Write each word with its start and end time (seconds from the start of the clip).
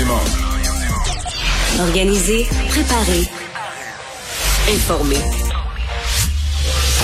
Dumont. 0.00 0.14
Organiser, 1.78 2.48
préparer, 2.70 3.28
informer. 4.72 5.20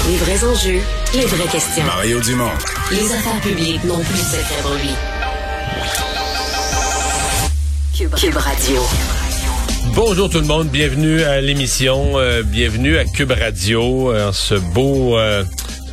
Les 0.09 0.17
vrais 0.17 0.43
enjeux, 0.43 0.81
les 1.13 1.27
vraies 1.27 1.49
questions. 1.53 1.85
Mario 1.85 2.21
Dumont. 2.21 2.49
Les 2.91 3.13
affaires 3.13 3.41
publiques 3.43 3.85
n'ont 3.85 3.99
plus 3.99 4.15
de 4.15 4.19
secret 4.19 4.63
pour 4.63 4.73
lui. 4.77 4.95
Cube, 7.95 8.15
Cube 8.15 8.37
Radio. 8.37 8.81
Bonjour 9.95 10.31
tout 10.31 10.41
le 10.41 10.47
monde, 10.47 10.69
bienvenue 10.69 11.23
à 11.23 11.43
l'émission, 11.43 12.13
euh, 12.15 12.43
bienvenue 12.43 12.97
à 12.97 13.05
Cube 13.05 13.33
Radio, 13.33 14.11
euh, 14.11 14.31
en 14.31 14.33
ce 14.33 14.55
beau... 14.55 15.19
euh, 15.19 15.45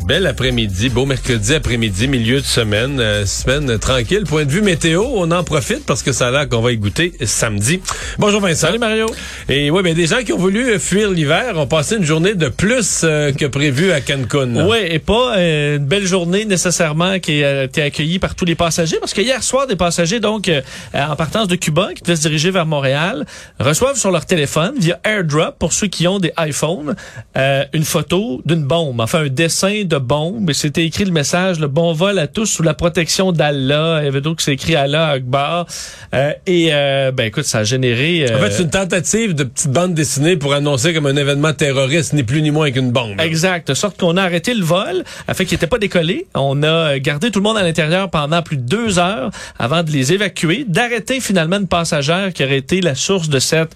Bel 0.06 0.28
après-midi, 0.28 0.90
beau 0.90 1.06
mercredi 1.06 1.56
après-midi, 1.56 2.10
milieu 2.10 2.42
de 2.42 2.46
semaine, 2.46 3.00
euh, 3.00 3.26
semaine 3.26 3.80
tranquille. 3.80 4.24
Point 4.28 4.44
de 4.44 4.52
vue 4.52 4.62
météo, 4.62 5.06
on 5.16 5.32
en 5.32 5.46
profite 5.46 5.86
parce 5.86 6.04
que 6.04 6.12
ça 6.12 6.28
a 6.28 6.32
l'air 6.32 6.50
qu'on 6.50 6.60
va 6.60 6.74
y 6.74 6.78
goûter 6.78 7.14
samedi. 7.22 7.80
Bonjour 8.20 8.42
Vincent. 8.42 8.68
Salut 8.68 8.80
Mario. 8.80 9.06
Et 9.48 9.72
ouais, 9.72 9.82
ben 9.82 9.94
des 9.94 10.08
gens 10.08 10.22
qui 10.26 10.34
ont 10.34 10.38
voulu 10.38 10.78
fuir 10.78 11.10
l'hiver 11.10 11.58
ont 11.58 11.68
passé 11.68 11.96
une 11.96 12.04
journée 12.04 12.36
de 12.36 12.50
plus 12.50 13.04
euh, 13.06 13.32
que 13.32 13.46
prévu 13.46 13.94
à 13.94 14.02
Cancun. 14.02 14.68
Oui, 14.68 14.80
et 14.90 15.00
pas 15.00 15.38
euh, 15.38 15.78
une 15.78 15.86
belle 15.86 16.06
journée 16.06 16.44
nécessairement 16.44 17.20
qui 17.20 17.42
a 17.42 17.64
été 17.64 17.82
accueillie 17.82 18.20
par 18.20 18.36
tous 18.36 18.46
les 18.46 18.56
passagers, 18.56 18.98
parce 19.00 19.14
que 19.14 19.22
hier 19.22 19.42
soir, 19.42 19.68
des 19.68 19.78
passagers, 19.78 20.20
donc, 20.20 20.52
en 20.94 21.16
partance 21.16 21.48
de 21.48 21.56
Cuba, 21.56 21.90
qui 21.96 22.02
devaient 22.02 22.18
se 22.18 22.22
diriger 22.24 22.52
vers 22.52 22.66
Montréal, 22.66 23.26
reçoivent 23.60 23.98
sur 23.98 24.12
leur 24.12 24.26
téléphone, 24.26 24.74
via 24.78 25.00
AirDrop, 25.06 25.58
pour 25.60 25.72
ceux 25.72 25.88
qui 25.88 26.08
ont 26.08 26.20
des 26.20 26.34
iPhones, 26.38 26.96
une 27.36 27.84
photo 27.84 28.42
d'une 28.46 28.64
bombe, 28.64 29.00
enfin 29.00 29.24
un 29.24 29.30
dessin 29.30 29.84
de 29.84 29.93
bombe, 29.96 30.50
et 30.50 30.54
c'était 30.54 30.86
écrit 30.86 31.06
le 31.06 31.12
message, 31.12 31.60
le 31.60 31.68
bon 31.68 31.94
vol 31.94 32.20
à 32.20 32.28
tous 32.28 32.46
sous 32.46 32.64
la 32.64 32.74
protection 32.74 33.32
d'Allah, 33.32 34.00
il 34.02 34.06
y 34.06 34.08
avait 34.08 34.22
d'autres 34.22 34.44
qui 34.52 34.76
Allah 34.76 35.10
Akbar, 35.10 35.66
euh, 36.14 36.32
et 36.46 36.70
euh, 36.72 37.12
ben 37.12 37.26
écoute, 37.26 37.46
ça 37.46 37.60
a 37.60 37.64
généré... 37.64 38.26
En 38.30 38.34
euh, 38.34 38.40
fait, 38.40 38.52
c'est 38.52 38.64
une 38.64 38.70
tentative 38.70 39.36
de 39.36 39.44
petite 39.44 39.72
bande 39.72 39.94
dessinée 39.94 40.38
pour 40.38 40.54
annoncer 40.54 40.94
comme 40.94 41.06
un 41.06 41.16
événement 41.16 41.54
terroriste, 41.54 42.14
ni 42.14 42.24
plus 42.24 42.42
ni 42.42 42.52
moins 42.52 42.72
qu'une 42.72 42.92
bombe. 42.92 43.20
Exact. 43.20 43.68
De 43.68 43.74
sorte 43.74 44.00
qu'on 44.00 44.18
a 44.18 44.24
arrêté 44.24 44.54
le 44.54 44.64
vol, 44.64 45.04
afin 45.28 45.46
qu'il 45.46 45.56
n'était 45.56 45.68
pas 45.68 45.80
décollé. 45.80 46.28
On 46.36 46.64
a 46.64 47.00
gardé 47.00 47.32
tout 47.32 47.40
le 47.40 47.44
monde 47.44 47.58
à 47.58 47.64
l'intérieur 47.64 48.10
pendant 48.10 48.42
plus 48.42 48.58
de 48.58 48.64
deux 48.64 49.00
heures 49.00 49.32
avant 49.60 49.84
de 49.84 49.92
les 49.92 50.14
évacuer, 50.14 50.66
d'arrêter 50.68 51.20
finalement 51.20 51.58
une 51.58 51.68
passagère 51.68 52.34
qui 52.34 52.44
aurait 52.44 52.58
été 52.58 52.82
la 52.82 52.96
source 52.96 53.30
de 53.30 53.40
cette 53.40 53.74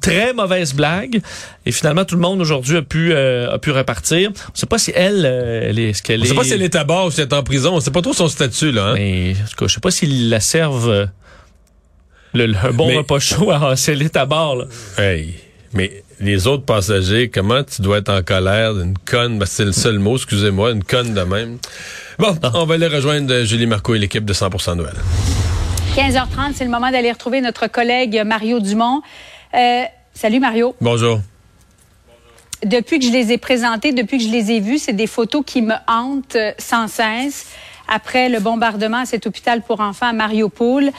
très 0.00 0.32
mauvaise 0.32 0.74
blague. 0.74 1.20
Et 1.66 1.72
finalement, 1.72 2.04
tout 2.04 2.14
le 2.14 2.20
monde 2.20 2.40
aujourd'hui 2.40 2.76
a 2.76 2.82
pu 2.82 3.12
euh, 3.12 3.50
a 3.52 3.58
pu 3.58 3.70
repartir. 3.70 4.30
On 4.30 4.52
ne 4.52 4.56
sait 4.58 4.66
pas 4.66 4.78
si 4.78 4.92
elle, 4.94 5.22
euh, 5.24 5.68
elle 5.68 5.78
est, 5.78 5.92
ce 5.92 6.02
qu'elle 6.02 6.20
On 6.20 6.24
est. 6.24 6.28
sait 6.28 6.34
pas 6.34 6.44
si 6.44 6.52
elle 6.52 6.62
est 6.62 6.76
à 6.76 6.84
bord 6.84 7.06
ou 7.06 7.10
si 7.10 7.20
elle 7.20 7.28
est 7.28 7.34
en 7.34 7.42
prison. 7.42 7.74
On 7.74 7.80
sait 7.80 7.90
pas 7.90 8.02
trop 8.02 8.12
son 8.12 8.28
statut, 8.28 8.72
là. 8.72 8.88
Hein? 8.88 8.94
Mais, 8.94 9.32
en 9.32 9.48
tout 9.48 9.56
cas, 9.56 9.66
je 9.68 9.74
sais 9.74 9.80
pas 9.80 9.90
s'ils 9.90 10.28
la 10.30 10.40
servent 10.40 10.88
euh, 10.90 11.06
le, 12.34 12.46
le- 12.46 12.56
un 12.62 12.72
bon 12.72 12.88
Mais- 12.88 12.96
repas 12.98 13.18
chaud 13.18 13.50
à, 13.50 13.74
si 13.76 13.90
elle 13.90 14.02
est 14.02 14.16
à 14.16 14.26
bord. 14.26 14.56
Là. 14.56 14.64
Hey, 14.98 15.34
mais 15.72 16.02
les 16.20 16.46
autres 16.46 16.64
passagers, 16.64 17.30
comment 17.30 17.62
tu 17.64 17.80
dois 17.80 17.98
être 17.98 18.10
en 18.10 18.22
colère 18.22 18.74
d'une 18.74 18.94
conne, 18.98 19.38
ben, 19.38 19.46
c'est 19.46 19.64
le 19.64 19.72
seul 19.72 19.98
mot, 19.98 20.16
excusez-moi, 20.16 20.72
une 20.72 20.84
conne 20.84 21.14
de 21.14 21.22
même. 21.22 21.58
Bon, 22.18 22.36
on 22.54 22.66
va 22.66 22.74
aller 22.74 22.86
rejoindre 22.88 23.32
euh, 23.32 23.44
Julie 23.44 23.66
Marco 23.66 23.94
et 23.94 23.98
l'équipe 23.98 24.24
de 24.24 24.34
100% 24.34 24.76
Noël. 24.76 24.94
15h30, 25.96 26.52
c'est 26.54 26.64
le 26.64 26.70
moment 26.70 26.90
d'aller 26.90 27.10
retrouver 27.10 27.40
notre 27.40 27.66
collègue 27.66 28.22
Mario 28.24 28.60
Dumont. 28.60 29.00
Euh, 29.54 29.84
salut 30.14 30.40
Mario. 30.40 30.74
Bonjour. 30.80 31.20
Depuis 32.64 32.98
que 32.98 33.06
je 33.06 33.10
les 33.10 33.32
ai 33.32 33.38
présentés, 33.38 33.92
depuis 33.92 34.18
que 34.18 34.24
je 34.24 34.28
les 34.28 34.52
ai 34.52 34.60
vus, 34.60 34.78
c'est 34.78 34.92
des 34.92 35.06
photos 35.06 35.42
qui 35.44 35.62
me 35.62 35.74
hantent 35.88 36.36
euh, 36.36 36.52
sans 36.58 36.88
cesse. 36.88 37.46
Après 37.92 38.28
le 38.28 38.38
bombardement 38.38 38.98
à 38.98 39.04
cet 39.06 39.26
hôpital 39.26 39.62
pour 39.62 39.80
enfants 39.80 40.06
à 40.06 40.12
Mariupol. 40.12 40.90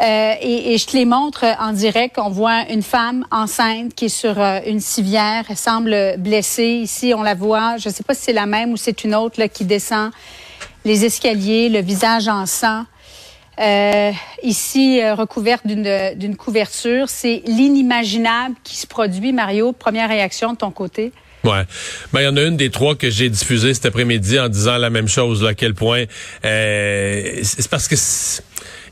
Euh, 0.00 0.34
et, 0.40 0.72
et 0.72 0.78
je 0.78 0.86
te 0.86 0.96
les 0.96 1.04
montre 1.04 1.44
en 1.60 1.72
direct. 1.72 2.18
On 2.18 2.30
voit 2.30 2.70
une 2.70 2.82
femme 2.82 3.26
enceinte 3.30 3.94
qui 3.94 4.06
est 4.06 4.08
sur 4.08 4.40
euh, 4.40 4.60
une 4.66 4.80
civière. 4.80 5.44
Elle 5.50 5.56
semble 5.56 6.16
blessée. 6.18 6.80
Ici, 6.82 7.12
on 7.14 7.22
la 7.22 7.34
voit. 7.34 7.76
Je 7.76 7.90
ne 7.90 7.94
sais 7.94 8.04
pas 8.04 8.14
si 8.14 8.22
c'est 8.22 8.32
la 8.32 8.46
même 8.46 8.72
ou 8.72 8.76
c'est 8.78 9.04
une 9.04 9.14
autre 9.14 9.38
là, 9.38 9.48
qui 9.48 9.64
descend 9.64 10.10
les 10.84 11.04
escaliers, 11.04 11.68
le 11.68 11.80
visage 11.80 12.28
en 12.28 12.46
sang. 12.46 12.84
Euh, 13.60 14.12
ici, 14.42 15.00
euh, 15.02 15.14
recouverte 15.14 15.66
d'une 15.66 16.36
couverture. 16.36 17.08
C'est 17.08 17.42
l'inimaginable 17.46 18.54
qui 18.62 18.76
se 18.76 18.86
produit, 18.86 19.32
Mario. 19.32 19.72
Première 19.72 20.08
réaction 20.08 20.52
de 20.52 20.58
ton 20.58 20.70
côté? 20.70 21.12
Ouais. 21.44 21.64
Ben, 22.12 22.20
il 22.20 22.24
y 22.24 22.28
en 22.28 22.36
a 22.36 22.42
une 22.42 22.56
des 22.56 22.70
trois 22.70 22.94
que 22.94 23.10
j'ai 23.10 23.28
diffusée 23.30 23.72
cet 23.74 23.86
après-midi 23.86 24.38
en 24.38 24.48
disant 24.48 24.76
la 24.76 24.90
même 24.90 25.08
chose, 25.08 25.42
là, 25.42 25.50
à 25.50 25.54
quel 25.54 25.74
point, 25.74 26.04
euh, 26.44 27.40
c'est 27.42 27.68
parce 27.68 27.88
que, 27.88 27.94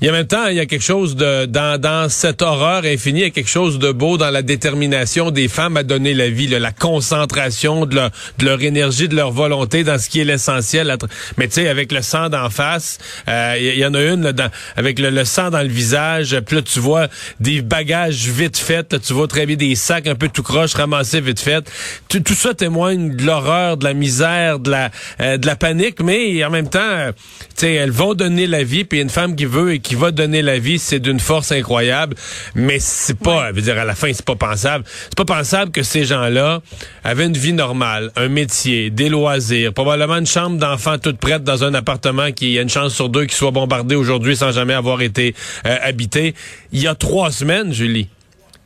y 0.05 0.09
a 0.09 0.12
en 0.12 0.15
même 0.15 0.27
temps, 0.27 0.47
il 0.47 0.57
y 0.57 0.61
a 0.61 0.67
quelque 0.67 0.84
chose 0.84 1.17
de, 1.17 1.47
dans, 1.47 1.81
dans 1.81 2.09
cette 2.11 2.43
horreur 2.43 2.84
infinie, 2.84 3.21
il 3.21 3.25
y 3.25 3.27
a 3.27 3.31
quelque 3.31 3.49
chose 3.51 3.79
de 3.79 3.91
beau 3.93 4.19
dans 4.19 4.31
la 4.31 4.43
détermination 4.43 5.31
des 5.31 5.49
femmes 5.49 5.77
à 5.77 5.83
donner 5.83 6.12
la 6.12 6.29
vie, 6.29 6.47
là, 6.49 6.59
la 6.59 6.73
concentration 6.73 7.87
de 7.87 7.95
leur, 7.95 8.11
de 8.39 8.45
leur 8.45 8.62
énergie, 8.62 9.09
de 9.09 9.17
leur 9.17 9.31
volonté 9.31 9.84
dans 9.84 9.99
ce 9.99 10.09
qui 10.09 10.21
est 10.21 10.25
l'essentiel. 10.25 10.95
Mais 11.39 11.49
tu 11.49 11.55
sais, 11.55 11.69
avec 11.69 11.93
le 11.93 12.03
sang 12.03 12.29
d'en 12.29 12.51
face, 12.51 12.99
euh, 13.29 13.57
il 13.59 13.65
y, 13.65 13.69
il 13.69 13.79
y 13.79 13.87
en 13.87 13.95
a 13.95 14.03
une, 14.03 14.23
là, 14.23 14.33
dans- 14.33 14.51
avec 14.77 14.99
le, 14.99 15.11
le 15.11 15.25
sang 15.25 15.51
dans 15.51 15.62
le 15.62 15.69
visage, 15.69 16.37
puis 16.47 16.57
là, 16.57 16.63
tu 16.63 16.81
vois 16.81 17.09
des 17.41 17.63
bagages 17.63 18.27
vite 18.28 18.57
faits, 18.59 18.93
là, 18.93 18.99
tu 18.99 19.13
vois 19.13 19.28
très 19.28 19.47
bien 19.47 19.57
des 19.57 19.75
sacs 19.75 20.07
un 20.07 20.15
peu 20.15 20.28
tout 20.28 20.43
croche 20.43 20.75
ramassés 20.75 21.21
vite 21.21 21.41
faits. 21.41 21.71
Tout, 22.09 22.21
tout 22.21 22.34
ça 22.34 22.55
témoigne 22.55 23.17
de 23.17 23.25
l'horreur, 23.25 23.77
de 23.77 23.84
la 23.84 23.95
misère, 23.95 24.59
de 24.59 24.71
la, 24.71 24.91
euh, 25.21 25.37
de 25.39 25.47
la 25.47 25.57
panique, 25.57 26.01
mais 26.03 26.45
en 26.45 26.51
même 26.51 26.69
temps, 26.69 26.78
euh, 26.81 27.13
tu 27.13 27.63
sais, 27.67 27.75
elles 27.75 27.91
vont 27.91 28.15
donner 28.15 28.47
la 28.47 28.63
vie, 28.63 28.84
puis 28.84 29.01
une 29.01 29.11
femme 29.11 29.37
qui 29.37 29.45
veut 29.45 29.73
et 29.73 29.78
qui 29.87 29.95
va 29.95 30.11
donner 30.11 30.43
la 30.43 30.59
vie, 30.59 30.79
c'est 30.79 30.99
d'une 30.99 31.21
force 31.21 31.53
incroyable, 31.53 32.17
mais 32.55 32.79
c'est 32.81 33.19
pas, 33.19 33.51
je 33.51 33.55
veux 33.55 33.63
dire, 33.63 33.79
à 33.79 33.85
la 33.85 33.95
fin, 33.95 34.13
c'est 34.13 34.25
pas 34.25 34.35
pensable. 34.35 34.85
C'est 34.87 35.15
pas 35.15 35.25
pensable 35.25 35.71
que 35.71 35.85
ces 35.85 36.05
gens-là 36.05 36.61
avaient 37.05 37.27
une 37.27 37.37
vie 37.37 37.53
normale, 37.53 38.11
un 38.17 38.29
métier, 38.29 38.91
des 38.91 39.09
loisirs, 39.09 39.73
probablement 39.73 40.17
une 40.17 40.27
chambre 40.27 40.59
d'enfant 40.59 40.99
toute 40.99 41.19
prête 41.19 41.45
dans 41.45 41.63
un 41.63 41.73
appartement 41.75 42.33
qui 42.33 42.53
y 42.53 42.59
a 42.59 42.63
une 42.63 42.69
chance 42.69 42.95
sur 42.95 43.09
deux 43.09 43.27
qui 43.27 43.37
soit 43.37 43.53
bombardé 43.53 43.95
aujourd'hui 43.95 44.37
sans 44.37 44.51
jamais 44.51 44.75
avoir 44.75 45.03
été 45.03 45.35
euh, 45.67 45.77
habité. 45.83 46.35
Il 46.73 46.81
y 46.81 46.89
a 46.89 46.97
trois 46.97 47.31
semaines, 47.31 47.73
Julie. 47.73 48.09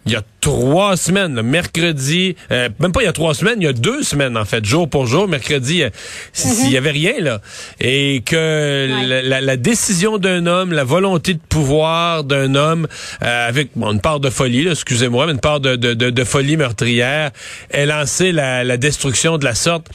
Il 0.06 0.12
y 0.12 0.16
a 0.16 0.22
trois 0.40 0.96
semaines, 0.96 1.34
le 1.34 1.42
mercredi, 1.42 2.34
euh, 2.50 2.70
même 2.80 2.90
pas 2.90 3.02
il 3.02 3.04
y 3.04 3.08
a 3.08 3.12
trois 3.12 3.34
semaines, 3.34 3.56
il 3.60 3.64
y 3.64 3.68
a 3.68 3.74
deux 3.74 4.02
semaines 4.02 4.38
en 4.38 4.46
fait, 4.46 4.64
jour 4.64 4.88
pour 4.88 5.06
jour, 5.06 5.28
mercredi, 5.28 5.82
euh, 5.82 5.90
s- 6.34 6.62
il 6.64 6.70
y 6.72 6.78
avait 6.78 6.90
rien 6.90 7.12
là, 7.20 7.42
et 7.80 8.22
que 8.24 8.88
la, 9.06 9.20
la- 9.20 9.40
la 9.42 9.56
décision 9.58 10.16
d'un 10.16 10.46
homme, 10.46 10.72
la 10.72 10.84
volonté 10.84 11.34
de 11.34 11.40
pouvoir 11.46 12.24
d'un 12.24 12.54
homme, 12.54 12.88
euh, 13.22 13.48
avec 13.48 13.72
bon, 13.76 13.92
une 13.92 14.00
part 14.00 14.20
de 14.20 14.30
folie, 14.30 14.66
excusez-moi, 14.68 15.26
mais 15.26 15.32
une 15.32 15.38
part 15.38 15.60
de, 15.60 15.76
de, 15.76 15.92
de, 15.92 16.08
de 16.08 16.24
folie 16.24 16.56
meurtrière, 16.56 17.30
ait 17.70 17.84
lancé 17.84 18.32
la, 18.32 18.64
la 18.64 18.78
destruction 18.78 19.36
de 19.36 19.44
la 19.44 19.54
sorte 19.54 19.88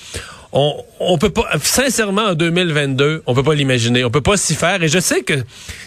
on, 0.57 0.73
on 1.01 1.17
peut 1.17 1.31
pas, 1.31 1.47
sincèrement, 1.61 2.27
en 2.29 2.33
2022, 2.33 3.23
on 3.25 3.35
peut 3.35 3.43
pas 3.43 3.53
l'imaginer. 3.55 4.05
On 4.05 4.09
peut 4.09 4.21
pas 4.21 4.37
s'y 4.37 4.55
faire. 4.55 4.81
Et 4.81 4.87
je 4.87 4.99
sais 4.99 5.21
que 5.21 5.33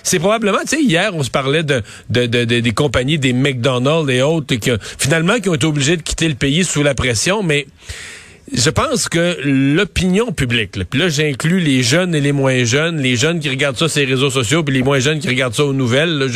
c'est 0.02 0.18
probablement, 0.18 0.58
tu 0.60 0.76
sais, 0.76 0.82
hier, 0.82 1.10
on 1.14 1.22
se 1.22 1.30
parlait 1.30 1.62
de, 1.62 1.80
de, 2.10 2.26
de- 2.26 2.44
de- 2.44 2.60
des 2.60 2.72
compagnies, 2.72 3.18
des 3.18 3.32
McDonald's 3.32 4.12
et 4.12 4.20
autres, 4.20 4.54
qui, 4.56 4.70
finalement, 4.98 5.40
qui 5.40 5.48
ont 5.48 5.54
été 5.54 5.64
obligés 5.66 5.96
de 5.96 6.02
quitter 6.02 6.28
le 6.28 6.34
pays 6.34 6.64
sous 6.64 6.82
la 6.82 6.94
pression, 6.94 7.42
mais 7.42 7.66
je 8.52 8.68
pense 8.70 9.08
que 9.08 9.38
l'opinion 9.42 10.32
publique, 10.32 10.76
là, 10.76 10.84
puis 10.88 10.98
là 10.98 11.08
j'inclus 11.10 11.60
les 11.60 11.82
jeunes 11.82 12.14
et 12.14 12.20
les 12.20 12.32
moins 12.32 12.64
jeunes, 12.64 12.98
les 12.98 13.14
jeunes 13.16 13.40
qui 13.40 13.50
regardent 13.50 13.76
ça 13.76 13.88
sur 13.90 14.00
les 14.00 14.06
réseaux 14.06 14.30
sociaux, 14.30 14.62
puis 14.62 14.74
les 14.74 14.82
moins 14.82 14.98
jeunes 15.00 15.18
qui 15.20 15.28
regardent 15.28 15.54
ça 15.54 15.64
aux 15.64 15.74
nouvelles, 15.74 16.16
là, 16.18 16.26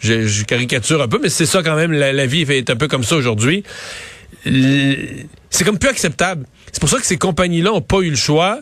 je 0.00 0.44
caricature 0.44 1.02
un 1.02 1.08
peu, 1.08 1.18
mais 1.22 1.28
c'est 1.28 1.44
ça 1.46 1.62
quand 1.62 1.76
même, 1.76 1.92
la, 1.92 2.12
la 2.14 2.24
vie 2.26 2.42
est 2.48 2.70
un 2.70 2.76
peu 2.76 2.88
comme 2.88 3.04
ça 3.04 3.16
aujourd'hui. 3.16 3.64
C'est 4.44 5.64
comme 5.64 5.78
plus 5.78 5.88
acceptable. 5.88 6.46
C'est 6.72 6.80
pour 6.80 6.88
ça 6.88 6.98
que 6.98 7.06
ces 7.06 7.16
compagnies-là 7.16 7.72
ont 7.72 7.80
pas 7.80 8.00
eu 8.00 8.10
le 8.10 8.16
choix. 8.16 8.60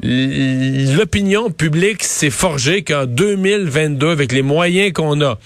L'opinion 0.00 1.50
publique 1.50 2.04
s'est 2.04 2.30
forgée 2.30 2.84
qu'en 2.84 3.04
2022, 3.04 4.10
avec 4.10 4.30
les 4.30 4.42
moyens 4.42 4.92
qu'on 4.92 5.20
a, 5.22 5.38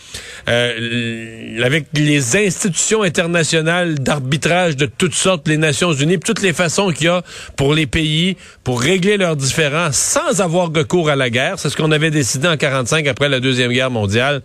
euh, 0.50 1.64
avec 1.64 1.86
les 1.94 2.36
institutions 2.36 3.02
internationales 3.02 3.98
d'arbitrage 3.98 4.76
de 4.76 4.84
toutes 4.84 5.14
sortes, 5.14 5.48
les 5.48 5.56
Nations 5.56 5.94
Unies, 5.94 6.20
toutes 6.20 6.42
les 6.42 6.52
façons 6.52 6.90
qu'il 6.90 7.06
y 7.06 7.08
a 7.08 7.22
pour 7.56 7.72
les 7.72 7.86
pays, 7.86 8.36
pour 8.62 8.82
régler 8.82 9.16
leurs 9.16 9.36
différends 9.36 9.90
sans 9.90 10.42
avoir 10.42 10.70
recours 10.70 11.08
à 11.08 11.16
la 11.16 11.30
guerre, 11.30 11.58
c'est 11.58 11.70
ce 11.70 11.76
qu'on 11.76 11.90
avait 11.90 12.10
décidé 12.10 12.46
en 12.46 12.58
45 12.58 13.06
après 13.06 13.30
la 13.30 13.40
Deuxième 13.40 13.72
Guerre 13.72 13.90
mondiale. 13.90 14.42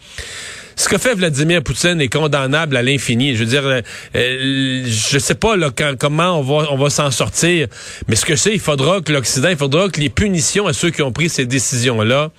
Ce 0.80 0.88
que 0.88 1.00
fait 1.00 1.16
Vladimir 1.16 1.64
Poutine 1.64 2.00
est 2.02 2.08
condamnable 2.08 2.78
à 2.78 2.84
l'infini. 2.84 3.34
Je 3.34 3.40
veux 3.40 3.50
dire, 3.50 3.66
euh, 3.66 3.82
euh, 4.16 4.84
je 4.86 5.18
sais 5.18 5.34
pas 5.34 5.56
là, 5.56 5.72
comment 6.00 6.40
on 6.40 6.44
va, 6.44 6.72
on 6.72 6.78
va 6.78 6.92
s'en 6.92 7.10
sortir, 7.10 7.68
mais 8.08 8.16
ce 8.16 8.24
que 8.24 8.36
je 8.36 8.40
sais, 8.40 8.54
il 8.54 8.60
faudra 8.60 9.02
que 9.02 9.12
l'Occident, 9.12 9.50
il 9.50 9.58
faudra 9.58 9.90
que 9.90 10.00
les 10.00 10.10
punitions 10.10 10.68
à 10.68 10.74
ceux 10.74 10.92
qui 10.92 11.02
ont 11.02 11.12
pris 11.12 11.30
ces 11.30 11.48
décisions-là 11.48 12.30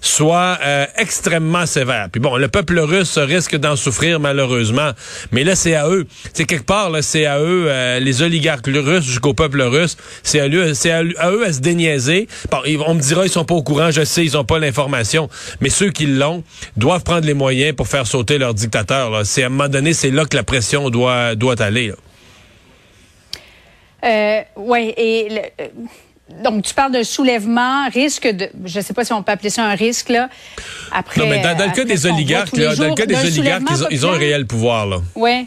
soient 0.00 0.58
euh, 0.62 0.86
extrêmement 0.96 1.66
sévères. 1.66 2.08
Puis 2.10 2.20
bon, 2.20 2.36
le 2.36 2.48
peuple 2.48 2.78
russe 2.78 3.18
risque 3.18 3.56
d'en 3.56 3.76
souffrir 3.76 4.20
malheureusement, 4.20 4.92
mais 5.32 5.44
là 5.44 5.54
c'est 5.54 5.74
à 5.74 5.88
eux. 5.88 6.06
C'est 6.32 6.44
quelque 6.44 6.64
part 6.64 6.90
là, 6.90 7.02
c'est 7.02 7.26
à 7.26 7.38
eux, 7.40 7.66
euh, 7.68 7.98
les 8.00 8.22
oligarques 8.22 8.66
russes 8.66 9.04
jusqu'au 9.04 9.34
peuple 9.34 9.60
russe, 9.62 9.96
c'est 10.22 10.40
à, 10.40 10.48
lui- 10.48 10.74
c'est 10.74 10.90
à, 10.90 11.02
eux 11.02 11.44
à 11.46 11.52
se 11.52 11.60
déniaiser. 11.60 12.28
Bon, 12.50 12.58
on 12.86 12.94
me 12.94 13.00
dira 13.00 13.24
ils 13.26 13.30
sont 13.30 13.44
pas 13.44 13.54
au 13.54 13.62
courant, 13.62 13.90
je 13.90 14.04
sais, 14.04 14.24
ils 14.24 14.36
ont 14.36 14.44
pas 14.44 14.58
l'information, 14.58 15.28
mais 15.60 15.68
ceux 15.70 15.90
qui 15.90 16.06
l'ont 16.06 16.42
doivent 16.76 17.02
prendre 17.04 17.26
les 17.26 17.34
moyens 17.34 17.74
pour 17.76 17.88
faire 17.88 18.06
sauter 18.06 18.38
leur 18.38 18.54
dictateur. 18.54 19.24
C'est 19.26 19.42
à 19.42 19.46
un 19.46 19.50
moment 19.50 19.68
donné, 19.68 19.92
c'est 19.92 20.10
là 20.10 20.24
que 20.24 20.36
la 20.36 20.42
pression 20.42 20.90
doit, 20.90 21.34
doit 21.34 21.60
aller. 21.62 21.92
Euh, 24.02 24.40
oui, 24.56 24.94
et 24.96 25.28
le, 25.28 25.64
euh, 25.64 25.68
donc 26.42 26.64
tu 26.64 26.74
parles 26.74 26.92
de 26.92 27.02
soulèvement, 27.02 27.88
risque 27.88 28.28
de, 28.28 28.48
je 28.64 28.78
ne 28.78 28.84
sais 28.84 28.94
pas 28.94 29.04
si 29.04 29.12
on 29.12 29.22
peut 29.22 29.32
appeler 29.32 29.50
ça 29.50 29.64
un 29.64 29.74
risque 29.74 30.08
là. 30.08 30.28
Après, 30.92 31.20
non, 31.20 31.28
mais 31.28 31.40
dans, 31.42 31.66
le 31.66 31.74
cas 31.74 31.84
des 31.84 32.06
oligarques, 32.06 32.56
là, 32.56 32.74
dans 32.74 32.88
le 32.88 32.94
cas 32.94 33.06
des 33.06 33.16
oligarques, 33.16 33.62
ils 33.70 33.84
ont, 33.84 33.88
ils 33.90 34.06
ont, 34.06 34.12
un 34.12 34.18
réel 34.18 34.46
pouvoir 34.46 34.86
là. 34.86 35.00
Oui. 35.14 35.46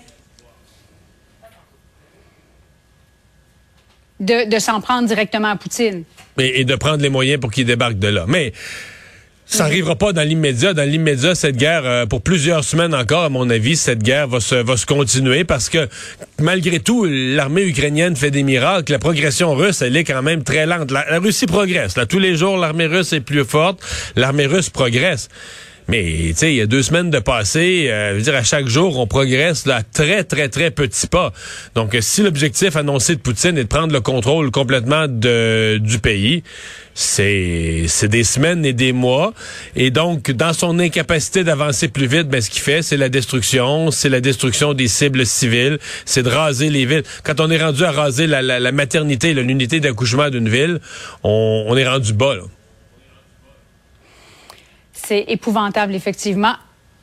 De, 4.20 4.50
de 4.50 4.60
s'en 4.60 4.80
prendre 4.80 5.08
directement 5.08 5.50
à 5.50 5.56
Poutine. 5.56 6.04
Et, 6.38 6.62
et 6.62 6.66
de 6.66 6.76
prendre 6.76 7.02
les 7.02 7.10
moyens 7.10 7.42
pour 7.42 7.52
qu'il 7.52 7.66
débarque 7.66 8.00
de 8.00 8.08
là. 8.08 8.26
Mais 8.28 8.54
ça 9.54 9.66
n'arrivera 9.66 9.96
pas 9.96 10.14
dans 10.14 10.24
l'immédiat. 10.24 10.74
Dans 10.74 10.88
l'immédiat, 10.88 11.36
cette 11.36 11.58
guerre, 11.58 11.84
euh, 11.86 12.06
pour 12.06 12.22
plusieurs 12.22 12.64
semaines 12.64 12.96
encore, 12.96 13.24
à 13.24 13.30
mon 13.30 13.50
avis, 13.50 13.76
cette 13.76 14.02
guerre 14.02 14.28
va 14.28 14.40
se, 14.40 14.56
va 14.56 14.78
se 14.78 14.86
continuer 14.86 15.44
parce 15.44 15.70
que 15.70 15.88
malgré 16.40 16.80
tout, 16.80 17.06
l'armée 17.06 17.64
ukrainienne 17.64 18.16
fait 18.16 18.32
des 18.32 18.44
miracles. 18.44 18.92
La 18.92 19.00
progression 19.00 19.54
russe, 19.54 19.82
elle 19.82 19.96
est 19.96 20.04
quand 20.04 20.24
même 20.24 20.44
très 20.44 20.66
lente. 20.66 20.92
La, 20.92 21.20
Russie 21.20 21.46
progresse. 21.46 21.96
Là, 21.98 22.06
tous 22.06 22.20
les 22.20 22.36
jours, 22.36 22.58
l'armée 22.58 22.88
russe 22.88 23.14
est 23.14 23.22
plus 23.22 23.46
forte. 23.46 23.80
L'armée 24.16 24.48
russe 24.48 24.70
progresse. 24.70 25.30
Mais 25.88 26.04
tu 26.30 26.34
sais, 26.36 26.54
il 26.54 26.58
y 26.58 26.62
a 26.62 26.66
deux 26.66 26.82
semaines 26.82 27.10
de 27.10 27.20
passé, 27.20 27.88
euh, 27.90 28.20
dire 28.20 28.36
à 28.36 28.44
chaque 28.44 28.68
jour, 28.68 28.98
on 29.00 29.08
progresse 29.08 29.66
là 29.66 29.82
très 29.84 30.24
très 30.24 30.50
très 30.50 30.72
petits 30.72 31.08
pas. 31.08 31.34
Donc, 31.76 31.98
si 32.00 32.22
l'objectif 32.22 32.76
annoncé 32.76 33.16
de 33.16 33.20
Poutine 33.22 33.58
est 33.58 33.64
de 33.64 33.68
prendre 33.68 33.92
le 33.92 34.02
contrôle 34.02 34.50
complètement 34.52 35.08
de, 35.08 35.78
du 35.82 36.00
pays, 36.00 36.44
c'est 36.94 37.86
c'est 37.88 38.08
des 38.08 38.24
semaines 38.24 38.66
et 38.66 38.74
des 38.74 38.94
mois. 38.94 39.34
Et 39.76 39.92
donc, 39.92 40.32
dans 40.32 40.54
son 40.54 40.80
incapacité 40.80 41.44
d'avancer 41.44 41.88
plus 41.90 42.08
vite, 42.08 42.28
ben 42.30 42.42
ce 42.42 42.50
qu'il 42.50 42.62
fait, 42.62 42.82
c'est 42.82 42.98
la 42.98 43.10
destruction, 43.10 43.92
c'est 43.92 44.10
la 44.10 44.22
destruction 44.22 44.74
des 44.74 44.88
cibles 44.88 45.26
civiles, 45.26 45.80
c'est 46.06 46.24
de 46.24 46.30
raser 46.30 46.70
les 46.70 46.86
villes. 46.86 47.04
Quand 47.24 47.40
on 47.40 47.50
est 47.52 47.62
rendu 47.62 47.84
à 47.84 47.92
raser 47.92 48.28
la, 48.28 48.42
la, 48.42 48.60
la 48.60 48.72
maternité, 48.72 49.34
l'unité 49.34 49.80
d'accouchement 49.80 50.30
d'une 50.30 50.48
ville, 50.50 50.80
on, 51.24 51.66
on 51.68 51.76
est 51.76 51.88
rendu 51.88 52.14
bas. 52.14 52.36
Là. 52.36 52.44
C'est 55.06 55.26
épouvantable, 55.28 55.96
effectivement. 55.96 56.54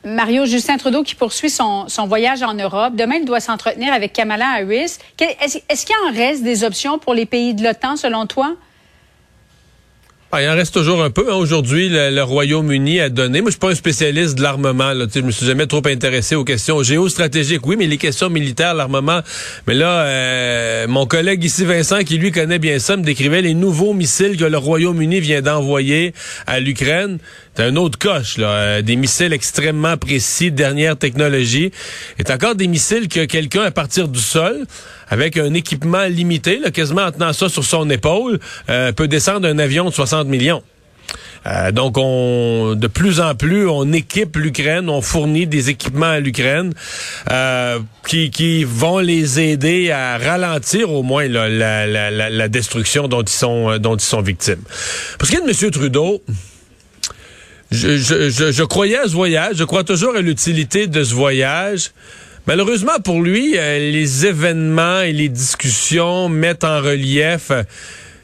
Mario 0.03 0.45
Justin 0.45 0.77
Trudeau 0.77 1.03
qui 1.03 1.13
poursuit 1.13 1.51
son, 1.51 1.85
voyage 2.07 2.41
en 2.41 2.55
Europe. 2.55 2.95
Demain, 2.95 3.15
il 3.15 3.25
doit 3.25 3.39
s'entretenir 3.39 3.93
avec 3.93 4.13
Kamala 4.13 4.47
Harris. 4.55 4.97
Est-ce 5.19 5.57
est 5.57 5.85
qu'il 5.85 5.95
en 6.07 6.13
reste 6.13 6.43
des 6.43 6.63
options 6.63 6.97
pour 6.97 7.13
les 7.13 7.27
pays 7.27 7.53
de 7.53 7.63
l'OTAN, 7.63 7.95
selon 7.95 8.25
toi? 8.25 8.55
Ah, 10.33 10.41
il 10.41 10.47
en 10.47 10.55
reste 10.55 10.73
toujours 10.73 11.03
un 11.03 11.09
peu. 11.09 11.29
Hein. 11.29 11.35
Aujourd'hui, 11.35 11.89
le, 11.89 12.21
Royaume-Uni 12.21 13.01
a 13.01 13.09
donné. 13.09 13.41
Moi, 13.41 13.49
je 13.49 13.55
suis 13.55 13.59
pas 13.59 13.71
un 13.71 13.75
spécialiste 13.75 14.35
de 14.35 14.41
l'armement. 14.41 14.93
Là. 14.93 15.05
Je 15.13 15.19
me 15.19 15.29
suis 15.29 15.45
jamais 15.45 15.67
trop 15.67 15.85
intéressé 15.85 16.35
aux 16.35 16.45
questions 16.45 16.81
géostratégiques. 16.83 17.67
Oui, 17.67 17.75
mais 17.77 17.85
les 17.85 17.97
questions 17.97 18.29
militaires, 18.29 18.73
l'armement. 18.73 19.19
Mais 19.67 19.73
là, 19.73 20.05
euh, 20.05 20.87
mon 20.87 21.05
collègue 21.05 21.43
ici, 21.43 21.65
Vincent, 21.65 22.05
qui 22.05 22.17
lui 22.17 22.31
connaît 22.31 22.59
bien 22.59 22.79
ça, 22.79 22.95
me 22.95 23.03
décrivait 23.03 23.41
les 23.41 23.53
nouveaux 23.53 23.93
missiles 23.93 24.37
que 24.37 24.45
le 24.45 24.57
Royaume-Uni 24.57 25.19
vient 25.19 25.41
d'envoyer 25.41 26.13
à 26.47 26.61
l'Ukraine. 26.61 27.17
C'est 27.57 27.63
un 27.63 27.75
autre 27.75 27.99
coche, 27.99 28.37
là. 28.37 28.47
Euh, 28.47 28.81
des 28.81 28.95
missiles 28.95 29.33
extrêmement 29.33 29.97
précis, 29.97 30.49
dernière 30.49 30.95
technologie. 30.95 31.71
C'est 32.17 32.31
encore 32.31 32.55
des 32.55 32.67
missiles 32.67 33.09
que 33.09 33.25
quelqu'un, 33.25 33.63
à 33.63 33.71
partir 33.71 34.07
du 34.07 34.21
sol, 34.21 34.65
avec 35.11 35.37
un 35.37 35.53
équipement 35.53 36.05
limité, 36.05 36.57
là, 36.57 36.71
quasiment 36.71 37.03
en 37.03 37.11
tenant 37.11 37.33
ça 37.33 37.49
sur 37.49 37.65
son 37.65 37.89
épaule, 37.89 38.39
euh, 38.69 38.93
peut 38.93 39.09
descendre 39.09 39.47
un 39.47 39.59
avion 39.59 39.85
de 39.85 39.91
60 39.93 40.27
millions. 40.27 40.63
Euh, 41.47 41.71
donc, 41.71 41.97
on, 41.97 42.75
de 42.75 42.87
plus 42.87 43.19
en 43.19 43.35
plus, 43.35 43.67
on 43.67 43.91
équipe 43.91 44.37
l'Ukraine, 44.37 44.89
on 44.89 45.01
fournit 45.01 45.47
des 45.47 45.69
équipements 45.69 46.05
à 46.05 46.19
l'Ukraine 46.19 46.73
euh, 47.29 47.79
qui, 48.07 48.29
qui 48.29 48.63
vont 48.63 48.99
les 48.99 49.39
aider 49.39 49.91
à 49.91 50.17
ralentir 50.17 50.91
au 50.91 51.03
moins 51.03 51.27
là, 51.27 51.49
la, 51.49 51.87
la, 51.87 52.29
la, 52.29 52.47
destruction 52.47 53.07
dont 53.07 53.23
ils 53.23 53.29
sont 53.29 53.77
dont 53.79 53.95
ils 53.95 54.01
sont 54.01 54.21
victimes. 54.21 54.61
Parce 55.17 55.29
qu'il 55.29 55.39
y 55.39 55.41
a 55.41 55.45
de 55.45 55.65
M. 55.65 55.71
Trudeau, 55.71 56.23
je, 57.71 57.97
je, 57.97 58.29
je, 58.29 58.51
je, 58.51 58.63
croyais 58.63 58.97
à 58.97 59.07
ce 59.07 59.13
voyage, 59.13 59.55
je 59.57 59.63
crois 59.63 59.83
toujours 59.83 60.15
à 60.15 60.21
l'utilité 60.21 60.87
de 60.87 61.03
ce 61.03 61.13
voyage. 61.13 61.91
Malheureusement 62.47 62.99
pour 63.03 63.21
lui, 63.21 63.53
euh, 63.55 63.77
les 63.91 64.25
événements 64.25 65.01
et 65.01 65.13
les 65.13 65.29
discussions 65.29 66.27
mettent 66.27 66.63
en 66.63 66.81
relief. 66.81 67.51
Euh, 67.51 67.63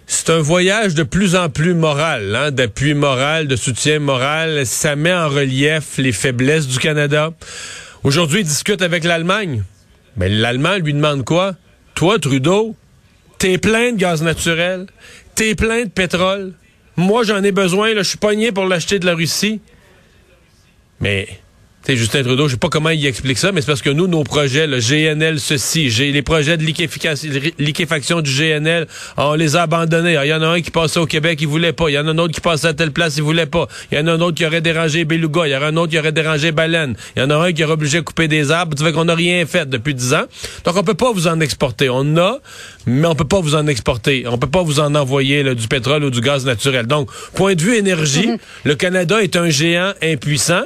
c'est 0.07 0.29
un 0.29 0.39
voyage 0.39 0.95
de 0.95 1.03
plus 1.03 1.35
en 1.35 1.49
plus 1.49 1.73
moral, 1.73 2.35
hein, 2.35 2.51
d'appui 2.51 2.93
moral, 2.93 3.47
de 3.47 3.55
soutien 3.55 3.99
moral. 3.99 4.65
Ça 4.65 4.95
met 4.95 5.13
en 5.13 5.27
relief 5.29 5.97
les 5.97 6.13
faiblesses 6.13 6.67
du 6.67 6.79
Canada. 6.79 7.31
Aujourd'hui, 8.03 8.39
il 8.39 8.45
discute 8.45 8.81
avec 8.81 9.03
l'Allemagne. 9.03 9.63
Mais 10.15 10.29
l'Allemand 10.29 10.77
lui 10.77 10.93
demande 10.93 11.23
quoi? 11.23 11.55
Toi, 11.93 12.17
Trudeau, 12.19 12.75
t'es 13.37 13.57
plein 13.57 13.91
de 13.91 13.97
gaz 13.97 14.23
naturel, 14.23 14.87
t'es 15.35 15.55
plein 15.55 15.83
de 15.83 15.89
pétrole. 15.89 16.53
Moi, 16.95 17.23
j'en 17.23 17.43
ai 17.43 17.51
besoin, 17.51 17.93
je 17.95 18.01
suis 18.01 18.17
pogné 18.17 18.51
pour 18.51 18.65
l'acheter 18.65 18.97
de 18.97 19.05
la 19.05 19.13
Russie. 19.13 19.61
Mais 21.01 21.27
Justin 21.95 22.23
Trudeau, 22.23 22.47
je 22.47 22.53
sais 22.53 22.59
pas 22.59 22.69
comment 22.69 22.89
il 22.89 23.05
explique 23.05 23.37
ça, 23.37 23.51
mais 23.51 23.61
c'est 23.61 23.67
parce 23.67 23.81
que 23.81 23.89
nous, 23.89 24.07
nos 24.07 24.23
projets, 24.23 24.67
le 24.67 24.79
GNL 24.79 25.39
ceci, 25.39 25.89
j'ai 25.89 26.11
les 26.11 26.21
projets 26.21 26.57
de 26.57 26.63
liquéfaction 26.63 28.21
du 28.21 28.31
GNL, 28.31 28.87
on 29.15 29.35
les 29.35 29.55
a 29.55 29.63
abandonnés. 29.63 30.17
Il 30.21 30.27
y 30.27 30.33
en 30.33 30.41
a 30.41 30.47
un 30.47 30.61
qui 30.61 30.71
passait 30.71 30.99
au 30.99 31.05
Québec, 31.05 31.39
il 31.41 31.47
voulait 31.47 31.73
pas. 31.73 31.89
Il 31.89 31.93
y 31.93 31.99
en 31.99 32.07
a 32.07 32.11
un 32.11 32.17
autre 32.17 32.33
qui 32.33 32.41
passait 32.41 32.67
à 32.67 32.73
telle 32.73 32.91
place, 32.91 33.15
il 33.17 33.23
voulait 33.23 33.45
pas. 33.45 33.67
Il 33.91 33.97
y 33.97 34.01
en 34.01 34.07
a 34.07 34.11
un 34.13 34.21
autre 34.21 34.35
qui 34.35 34.45
aurait 34.45 34.61
dérangé 34.61 35.05
Beluga. 35.05 35.47
Il 35.47 35.51
y 35.51 35.55
en 35.55 35.61
a 35.61 35.67
un 35.67 35.77
autre 35.77 35.91
qui 35.91 35.99
aurait 35.99 36.11
dérangé 36.11 36.51
Baleine. 36.51 36.95
Il 37.15 37.21
y 37.21 37.23
en 37.23 37.29
a 37.29 37.35
un 37.35 37.53
qui 37.53 37.63
aurait 37.63 37.73
obligé 37.73 37.99
de 37.99 38.03
couper 38.03 38.27
des 38.27 38.51
arbres. 38.51 38.75
Tu 38.75 38.83
fait 38.83 38.91
qu'on 38.91 39.05
n'a 39.05 39.15
rien 39.15 39.45
fait 39.45 39.69
depuis 39.69 39.93
dix 39.93 40.13
ans? 40.13 40.25
Donc, 40.65 40.75
on 40.75 40.83
peut 40.83 40.93
pas 40.93 41.11
vous 41.11 41.27
en 41.27 41.39
exporter. 41.39 41.89
On 41.89 42.17
a, 42.17 42.39
mais 42.85 43.07
on 43.07 43.15
peut 43.15 43.27
pas 43.27 43.39
vous 43.39 43.55
en 43.55 43.65
exporter. 43.67 44.25
On 44.27 44.37
peut 44.37 44.49
pas 44.49 44.63
vous 44.63 44.79
en 44.79 44.93
envoyer 44.95 45.43
là, 45.43 45.55
du 45.55 45.67
pétrole 45.67 46.03
ou 46.03 46.09
du 46.09 46.21
gaz 46.21 46.45
naturel. 46.45 46.85
Donc, 46.85 47.09
point 47.33 47.55
de 47.55 47.61
vue 47.61 47.75
énergie, 47.75 48.27
mm-hmm. 48.27 48.39
le 48.65 48.75
Canada 48.75 49.21
est 49.21 49.35
un 49.35 49.49
géant 49.49 49.93
impuissant 50.01 50.63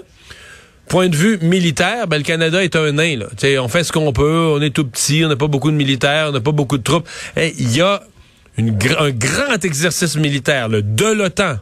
point 0.92 1.08
de 1.08 1.16
vue 1.16 1.40
militaire, 1.42 2.06
ben, 2.06 2.18
le 2.18 2.24
Canada 2.24 2.62
est 2.62 2.76
un 2.76 2.92
nain. 2.92 3.20
On 3.62 3.68
fait 3.70 3.86
ce 3.86 3.94
qu'on 3.94 4.12
peut, 4.12 4.52
on 4.54 4.62
est 4.62 4.72
tout 4.72 4.84
petit, 4.84 5.24
on 5.24 5.30
n'a 5.30 5.38
pas 5.38 5.48
beaucoup 5.48 5.72
de 5.72 5.76
militaires, 5.78 6.28
on 6.30 6.32
n'a 6.34 6.42
pas 6.42 6.52
beaucoup 6.52 6.78
de 6.78 6.84
troupes. 6.84 7.08
Il 7.38 7.74
y 7.74 7.80
a 7.80 8.04
un 8.58 9.12
grand 9.12 9.64
exercice 9.64 10.18
militaire 10.18 10.68
là, 10.68 10.82
de 10.82 11.06
l'OTAN 11.06 11.60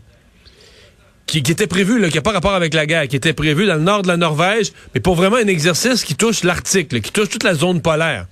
qui, 1.27 1.43
qui, 1.43 1.51
était 1.51 1.67
prévu, 1.67 2.09
qui 2.09 2.15
n'a 2.15 2.23
pas 2.23 2.31
rapport 2.31 2.55
avec 2.55 2.73
la 2.73 2.87
guerre, 2.87 3.07
qui 3.07 3.17
était 3.17 3.33
prévu 3.33 3.67
dans 3.67 3.75
le 3.75 3.81
nord 3.81 4.01
de 4.01 4.07
la 4.07 4.17
Norvège, 4.17 4.71
mais 4.95 4.99
pour 4.99 5.13
vraiment 5.13 5.35
un 5.35 5.45
exercice 5.45 6.03
qui 6.03 6.15
touche 6.15 6.43
l'Arctique, 6.43 6.99
qui 6.99 7.11
touche 7.11 7.29
toute 7.29 7.43
la 7.43 7.53
zone 7.53 7.83
polaire. 7.83 8.25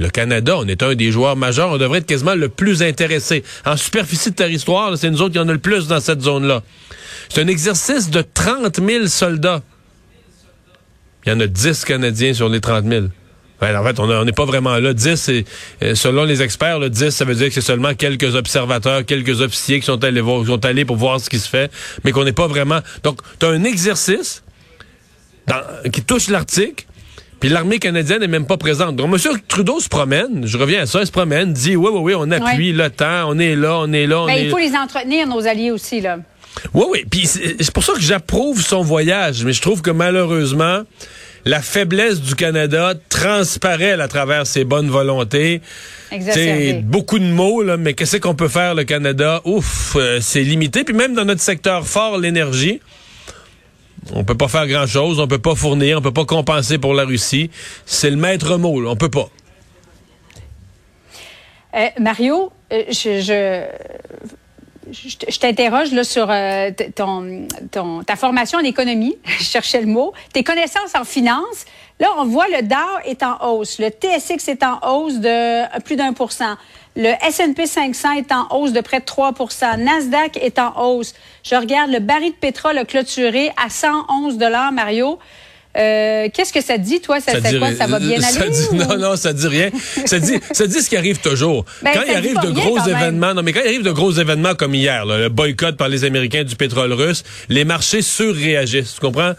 Le 0.00 0.08
Canada, 0.08 0.56
on 0.56 0.66
est 0.66 0.82
un 0.82 0.96
des 0.96 1.12
joueurs 1.12 1.36
majeurs, 1.36 1.70
on 1.70 1.78
devrait 1.78 1.98
être 1.98 2.06
quasiment 2.06 2.34
le 2.34 2.48
plus 2.48 2.82
intéressé. 2.82 3.44
En 3.64 3.76
superficie 3.76 4.30
de 4.30 4.34
territoire, 4.34 4.98
c'est 4.98 5.10
nous 5.10 5.22
autres 5.22 5.34
qui 5.34 5.38
en 5.38 5.48
a 5.48 5.52
le 5.52 5.58
plus 5.58 5.86
dans 5.86 6.00
cette 6.00 6.22
zone-là. 6.22 6.64
C'est 7.28 7.40
un 7.40 7.46
exercice 7.46 8.10
de 8.10 8.24
30 8.34 8.80
000 8.84 9.06
soldats. 9.06 9.62
Il 11.26 11.32
y 11.32 11.32
en 11.32 11.40
a 11.40 11.46
10 11.46 11.84
Canadiens 11.84 12.34
sur 12.34 12.48
les 12.48 12.60
30 12.60 12.86
000. 12.86 13.06
en 13.62 13.84
fait, 13.84 14.00
on 14.00 14.24
n'est 14.24 14.32
pas 14.32 14.44
vraiment 14.44 14.76
là. 14.78 14.94
10, 14.94 15.28
et, 15.28 15.44
euh, 15.82 15.94
selon 15.94 16.24
les 16.24 16.42
experts, 16.42 16.78
le 16.78 16.88
10, 16.88 17.10
ça 17.10 17.24
veut 17.24 17.34
dire 17.34 17.48
que 17.48 17.54
c'est 17.54 17.60
seulement 17.60 17.94
quelques 17.94 18.34
observateurs, 18.34 19.04
quelques 19.04 19.40
officiers 19.40 19.80
qui 19.80 19.86
sont 19.86 20.02
allés 20.02 20.20
voir, 20.20 20.40
qui 20.40 20.46
sont 20.46 20.64
allés 20.64 20.84
pour 20.84 20.96
voir 20.96 21.20
ce 21.20 21.28
qui 21.28 21.38
se 21.38 21.48
fait, 21.48 21.70
mais 22.04 22.12
qu'on 22.12 22.24
n'est 22.24 22.32
pas 22.32 22.46
vraiment. 22.46 22.80
Donc, 23.02 23.20
tu 23.38 23.46
as 23.46 23.50
un 23.50 23.64
exercice 23.64 24.42
dans, 25.46 25.62
qui 25.90 26.02
touche 26.02 26.28
l'Arctique, 26.28 26.86
puis 27.38 27.48
l'armée 27.48 27.78
canadienne 27.78 28.20
n'est 28.20 28.28
même 28.28 28.46
pas 28.46 28.56
présente. 28.56 28.96
Donc, 28.96 29.12
M. 29.12 29.38
Trudeau 29.48 29.80
se 29.80 29.88
promène, 29.88 30.46
je 30.46 30.56
reviens 30.56 30.82
à 30.82 30.86
ça, 30.86 31.00
il 31.00 31.06
se 31.06 31.12
promène, 31.12 31.52
dit 31.52 31.76
oui, 31.76 31.88
oui, 31.92 32.00
oui, 32.02 32.14
on 32.16 32.30
appuie 32.30 32.72
le 32.72 32.88
temps, 32.90 33.24
on 33.28 33.38
est 33.38 33.56
là, 33.56 33.78
on 33.78 33.92
est 33.92 34.06
là. 34.06 34.22
On 34.22 34.26
ben, 34.26 34.34
est 34.34 34.44
il 34.44 34.50
faut 34.50 34.58
les 34.58 34.74
entretenir, 34.74 35.26
nos 35.26 35.46
alliés 35.46 35.70
aussi, 35.70 36.00
là. 36.00 36.18
Oui, 36.74 36.84
oui. 36.90 37.04
Puis 37.10 37.26
c'est 37.26 37.70
pour 37.72 37.84
ça 37.84 37.92
que 37.94 38.00
j'approuve 38.00 38.60
son 38.62 38.82
voyage, 38.82 39.44
mais 39.44 39.52
je 39.52 39.62
trouve 39.62 39.82
que 39.82 39.90
malheureusement, 39.90 40.82
la 41.44 41.62
faiblesse 41.62 42.20
du 42.20 42.34
Canada 42.34 42.94
transparaît 43.08 43.92
à 43.92 44.08
travers 44.08 44.46
ses 44.46 44.64
bonnes 44.64 44.90
volontés. 44.90 45.60
C'est 46.10 46.82
beaucoup 46.82 47.18
de 47.18 47.24
mots, 47.24 47.62
là, 47.62 47.76
mais 47.76 47.94
qu'est-ce 47.94 48.16
qu'on 48.18 48.34
peut 48.34 48.48
faire, 48.48 48.74
le 48.74 48.84
Canada? 48.84 49.40
Ouf, 49.44 49.94
euh, 49.96 50.18
c'est 50.20 50.42
limité. 50.42 50.84
Puis 50.84 50.94
même 50.94 51.14
dans 51.14 51.24
notre 51.24 51.40
secteur 51.40 51.86
fort, 51.86 52.18
l'énergie, 52.18 52.80
on 54.12 54.24
peut 54.24 54.36
pas 54.36 54.48
faire 54.48 54.66
grand-chose, 54.66 55.20
on 55.20 55.28
peut 55.28 55.38
pas 55.38 55.54
fournir, 55.54 55.98
on 55.98 56.02
peut 56.02 56.12
pas 56.12 56.24
compenser 56.24 56.78
pour 56.78 56.94
la 56.94 57.04
Russie. 57.04 57.50
C'est 57.86 58.10
le 58.10 58.16
maître 58.16 58.56
mot, 58.56 58.80
là, 58.80 58.90
on 58.90 58.96
peut 58.96 59.10
pas. 59.10 59.28
Euh, 61.76 61.86
Mario, 62.00 62.52
euh, 62.72 62.82
je, 62.88 63.20
je 63.20 63.64
je 64.92 65.38
t'interroge 65.38 65.92
là 65.92 66.04
sur 66.04 66.28
euh, 66.30 66.70
ton, 66.94 67.46
ta 68.04 68.16
formation 68.16 68.58
en 68.58 68.62
économie, 68.62 69.16
je 69.24 69.44
cherchais 69.44 69.80
le 69.80 69.86
mot, 69.86 70.12
tes 70.32 70.44
connaissances 70.44 70.94
en 70.94 71.04
finance. 71.04 71.64
Là, 71.98 72.08
on 72.16 72.24
voit 72.24 72.48
le 72.48 72.62
Dow 72.62 72.76
est 73.04 73.22
en 73.22 73.36
hausse, 73.46 73.78
le 73.78 73.88
TSX 73.88 74.48
est 74.48 74.62
en 74.62 74.78
hausse 74.88 75.18
de 75.18 75.80
plus 75.80 75.96
d'un 75.96 76.14
pour 76.14 76.32
cent. 76.32 76.56
Le 76.96 77.12
S&P 77.24 77.66
500 77.66 78.12
est 78.12 78.32
en 78.32 78.48
hausse 78.50 78.72
de 78.72 78.80
près 78.80 78.98
de 78.98 79.04
3% 79.04 79.78
Nasdaq 79.78 80.36
est 80.38 80.58
en 80.58 80.72
hausse. 80.82 81.14
Je 81.44 81.54
regarde 81.54 81.90
le 81.90 82.00
baril 82.00 82.32
de 82.32 82.36
pétrole 82.36 82.84
clôturé 82.84 83.52
à 83.56 83.70
111 83.70 84.38
dollars, 84.38 84.72
Mario. 84.72 85.20
Euh, 85.76 86.28
Qu'est-ce 86.34 86.52
que 86.52 86.60
ça 86.62 86.78
dit, 86.78 87.00
toi? 87.00 87.20
Ça, 87.20 87.40
ça, 87.40 87.52
dit- 87.52 87.58
quoi, 87.58 87.72
ça 87.74 87.86
va 87.86 87.98
bien 88.00 88.20
ça 88.20 88.40
aller? 88.42 88.50
dit- 88.50 88.66
ou- 88.72 88.74
non, 88.74 88.98
non, 88.98 89.16
ça 89.16 89.32
dit 89.32 89.46
rien. 89.46 89.70
Ça 90.04 90.18
dit, 90.18 90.34
ça 90.52 90.66
dit 90.66 90.80
ce 90.82 90.88
qui 90.88 90.96
arrive 90.96 91.18
toujours. 91.18 91.64
Ben, 91.82 91.90
quand 91.94 92.02
il 92.08 92.14
arrive 92.14 92.38
de 92.42 92.50
gros 92.50 92.78
événements, 92.86 93.34
non, 93.34 93.42
mais 93.42 93.52
quand 93.52 93.60
il 93.62 93.68
arrive 93.68 93.82
de 93.84 93.92
gros 93.92 94.10
événements 94.12 94.54
comme 94.54 94.74
hier, 94.74 95.04
là, 95.06 95.18
le 95.18 95.28
boycott 95.28 95.76
par 95.76 95.88
les 95.88 96.04
Américains 96.04 96.42
du 96.44 96.56
pétrole 96.56 96.92
russe, 96.92 97.22
les 97.48 97.64
marchés 97.64 98.02
surréagissent. 98.02 98.94
Tu 98.94 99.00
comprends? 99.00 99.34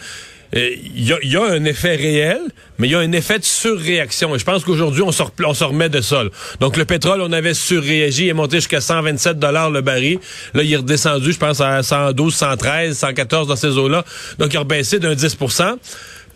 Euh, 0.54 0.70
Il 0.96 1.06
y, 1.08 1.14
a, 1.14 1.18
il 1.24 1.32
y 1.32 1.38
a 1.38 1.44
un 1.46 1.64
effet 1.64 1.96
réel, 1.96 2.40
mais 2.78 2.88
il 2.90 2.92
y 2.92 2.96
a 2.96 3.00
un 3.00 3.12
effet 3.14 3.40
de 3.40 3.46
surréaction. 3.46 4.36
Et 4.36 4.40
je 4.40 4.44
pense 4.44 4.66
qu'aujourd'hui, 4.66 5.02
on 5.02 5.10
on 5.46 5.54
se 5.54 5.64
remet 5.64 5.88
de 5.88 6.02
ça. 6.02 6.24
là. 6.26 6.30
Donc, 6.60 6.76
le 6.76 6.84
pétrole, 6.84 7.22
on 7.22 7.32
avait 7.32 7.54
surréagi, 7.54 8.26
il 8.26 8.30
est 8.30 8.34
monté 8.34 8.58
jusqu'à 8.58 8.82
127 8.82 9.40
dollars 9.40 9.70
le 9.70 9.80
baril. 9.82 10.20
Là, 10.54 10.64
il 10.64 10.74
est 10.74 10.78
redescendu, 10.78 11.32
je 11.32 11.38
pense, 11.40 11.62
à 11.62 11.82
112, 11.84 12.36
113, 12.36 12.98
114 12.98 13.48
dans 13.48 13.56
ces 13.56 13.78
eaux-là. 13.78 14.04
Donc, 14.40 14.54
il 14.54 14.58
a 14.58 14.62
rebaissé 14.62 15.00
d'un 15.00 15.16
10 15.16 15.38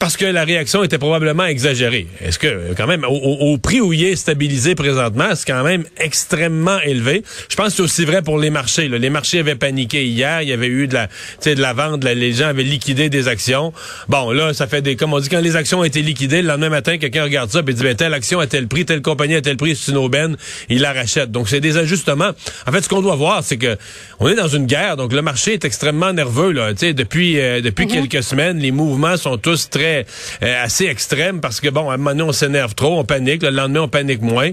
parce 0.06 0.18
que 0.18 0.26
la 0.26 0.44
réaction 0.44 0.84
était 0.84 1.00
probablement 1.00 1.46
exagérée. 1.46 2.06
Est-ce 2.24 2.38
que, 2.38 2.76
quand 2.78 2.86
même, 2.86 3.04
au, 3.10 3.58
prix 3.58 3.82
où 3.82 3.92
il 3.92 4.04
est 4.04 4.16
stabilisé 4.16 4.76
présentement, 4.76 5.34
c'est 5.34 5.48
quand 5.48 5.64
même 5.64 5.84
extrêmement 5.98 6.80
élevé. 6.82 7.24
Je 7.50 7.56
pense 7.56 7.70
que 7.70 7.74
c'est 7.78 7.82
aussi 7.82 8.06
vrai 8.06 8.22
pour 8.22 8.38
les 8.38 8.52
marchés. 8.52 8.88
là. 8.88 9.00
Les 9.00 9.10
marchés 9.10 9.40
avaient 9.40 9.56
paniqué 9.56 10.06
hier. 10.06 10.44
Il 10.44 10.50
y 10.50 10.54
avait 10.54 10.68
eu 10.68 10.88
de 10.88 10.94
la, 10.94 11.08
tu 11.08 11.14
sais, 11.40 11.56
de 11.56 11.62
la 11.62 11.74
vente. 11.74 12.04
là, 12.04 12.14
les 12.14 12.34
gens 12.34 12.46
avaient 12.46 12.62
liquidé 12.62 13.10
des 13.10 13.28
actions. 13.28 13.74
Bon, 14.08 14.30
là, 14.30 14.54
ça 14.54 14.68
fait 14.68 14.84
des, 14.84 14.96
comme 14.96 15.12
on 15.12 15.20
dit, 15.20 15.28
quand 15.28 15.42
les 15.42 15.56
actions 15.56 15.80
ont 15.80 15.84
été 15.84 16.04
liquidées, 16.04 16.44
le 16.44 16.50
lendemain 16.50 16.70
matin, 16.70 17.00
quelqu'un 17.00 17.24
regarde 17.24 17.50
ça 17.50 17.62
et 17.68 17.74
dit, 17.74 17.82
ben, 17.82 17.96
telle 17.96 18.14
action 18.14 18.40
a 18.40 18.46
tel 18.46 18.68
prix, 18.68 18.86
telle 18.86 19.02
compagnie 19.02 19.34
a 19.34 19.42
tel 19.42 19.58
prix, 19.58 19.76
c'est 19.76 19.92
une 19.92 19.98
aubaine, 19.98 20.38
il 20.70 20.82
la 20.82 20.94
rachète. 20.94 21.32
Donc, 21.32 21.50
c'est 21.50 21.62
des 21.62 21.78
ajustements. 21.78 22.30
En 22.68 22.72
fait, 22.72 22.82
ce 22.82 22.90
qu'on 22.90 23.02
doit 23.02 23.16
voir, 23.16 23.44
c'est 23.44 23.58
que 23.58 23.76
on 24.20 24.28
est 24.30 24.36
dans 24.36 24.50
une 24.50 24.68
guerre. 24.68 24.98
Donc, 24.98 25.14
le 25.14 25.24
marché 25.24 25.54
est 25.54 25.66
extrêmement 25.66 26.14
nerveux, 26.14 26.52
là. 26.52 26.74
Tu 26.74 26.82
sais, 26.82 26.94
depuis, 26.94 27.40
euh, 27.40 27.62
depuis 27.62 27.88
quelques 27.88 28.22
semaines, 28.22 28.60
les 28.60 28.70
mouvements 28.70 29.18
sont 29.18 29.38
tous 29.38 29.68
très, 29.72 29.95
euh, 30.44 30.64
assez 30.64 30.86
extrêmes 30.86 31.42
parce 31.42 31.60
que, 31.62 31.70
bon, 31.70 31.90
à 31.90 31.94
un 31.94 31.98
moment 31.98 32.12
donné, 32.12 32.24
on 32.24 32.32
s'énerve 32.32 32.76
trop, 32.76 33.00
on 33.00 33.04
panique. 33.04 33.44
Le 33.44 33.50
lendemain, 33.50 33.82
on 33.82 33.88
panique 33.88 34.22
moins. 34.22 34.52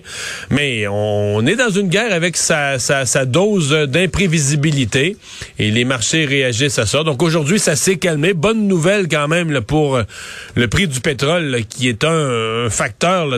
Mais 0.50 0.86
on 0.88 1.44
est 1.46 1.56
dans 1.56 1.70
une 1.70 1.88
guerre 1.88 2.12
avec 2.12 2.36
sa, 2.36 2.76
dose 3.26 3.70
d'imprévisibilité 3.88 5.16
et 5.58 5.70
les 5.70 5.84
marchés 5.84 6.24
réagissent 6.24 6.78
à 6.78 6.86
ça. 6.86 7.02
Donc, 7.02 7.22
aujourd'hui, 7.22 7.58
ça 7.58 7.76
s'est 7.76 7.96
calmé. 7.96 8.32
Bonne 8.34 8.66
nouvelle 8.68 9.08
quand 9.08 9.28
même 9.28 9.60
pour 9.60 9.96
euh, 9.96 10.02
le 10.54 10.68
prix 10.68 10.88
du 10.88 11.00
pétrole 11.00 11.62
qui 11.68 11.88
est 11.88 12.04
un, 12.04 12.68
facteur 12.70 13.28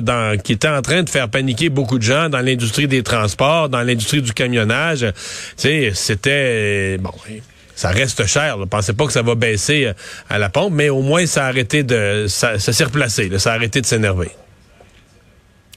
qui 0.42 0.52
était 0.52 0.68
en 0.68 0.82
train 0.82 1.02
de 1.02 1.10
faire 1.10 1.28
paniquer 1.28 1.68
beaucoup 1.68 1.98
de 1.98 2.02
gens 2.02 2.28
dans 2.28 2.40
l'industrie 2.40 2.88
des 2.88 3.02
transports, 3.02 3.68
dans 3.68 3.82
l'industrie 3.82 4.22
du 4.22 4.32
camionnage. 4.32 5.06
C'était... 5.56 6.98
Bon... 6.98 7.12
Ça 7.76 7.88
reste 7.90 8.24
cher. 8.26 8.56
Je 8.60 8.64
pensais 8.64 8.92
pas 8.92 9.06
que 9.06 9.12
ça 9.12 9.22
va 9.22 9.34
baisser 9.34 9.86
euh, 9.86 9.92
à 10.30 10.38
la 10.38 10.48
pompe, 10.48 10.72
mais 10.74 10.88
au 10.90 11.02
moins 11.02 11.26
ça 11.26 11.44
a 11.46 11.48
arrêté 11.48 11.82
de, 11.82 12.26
ça, 12.28 12.58
ça 12.58 12.72
s'est 12.72 12.84
replacé. 12.84 13.28
là. 13.28 13.38
ça 13.38 13.52
a 13.52 13.54
arrêté 13.56 13.80
de 13.80 13.86
s'énerver. 13.86 14.30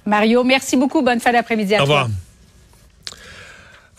Mario, 0.05 0.43
merci 0.43 0.77
beaucoup. 0.77 1.01
Bonne 1.01 1.19
fin 1.19 1.31
d'après-midi 1.33 1.75
à 1.75 1.83
Au 1.83 1.85
toi. 1.85 2.03
revoir. 2.03 2.09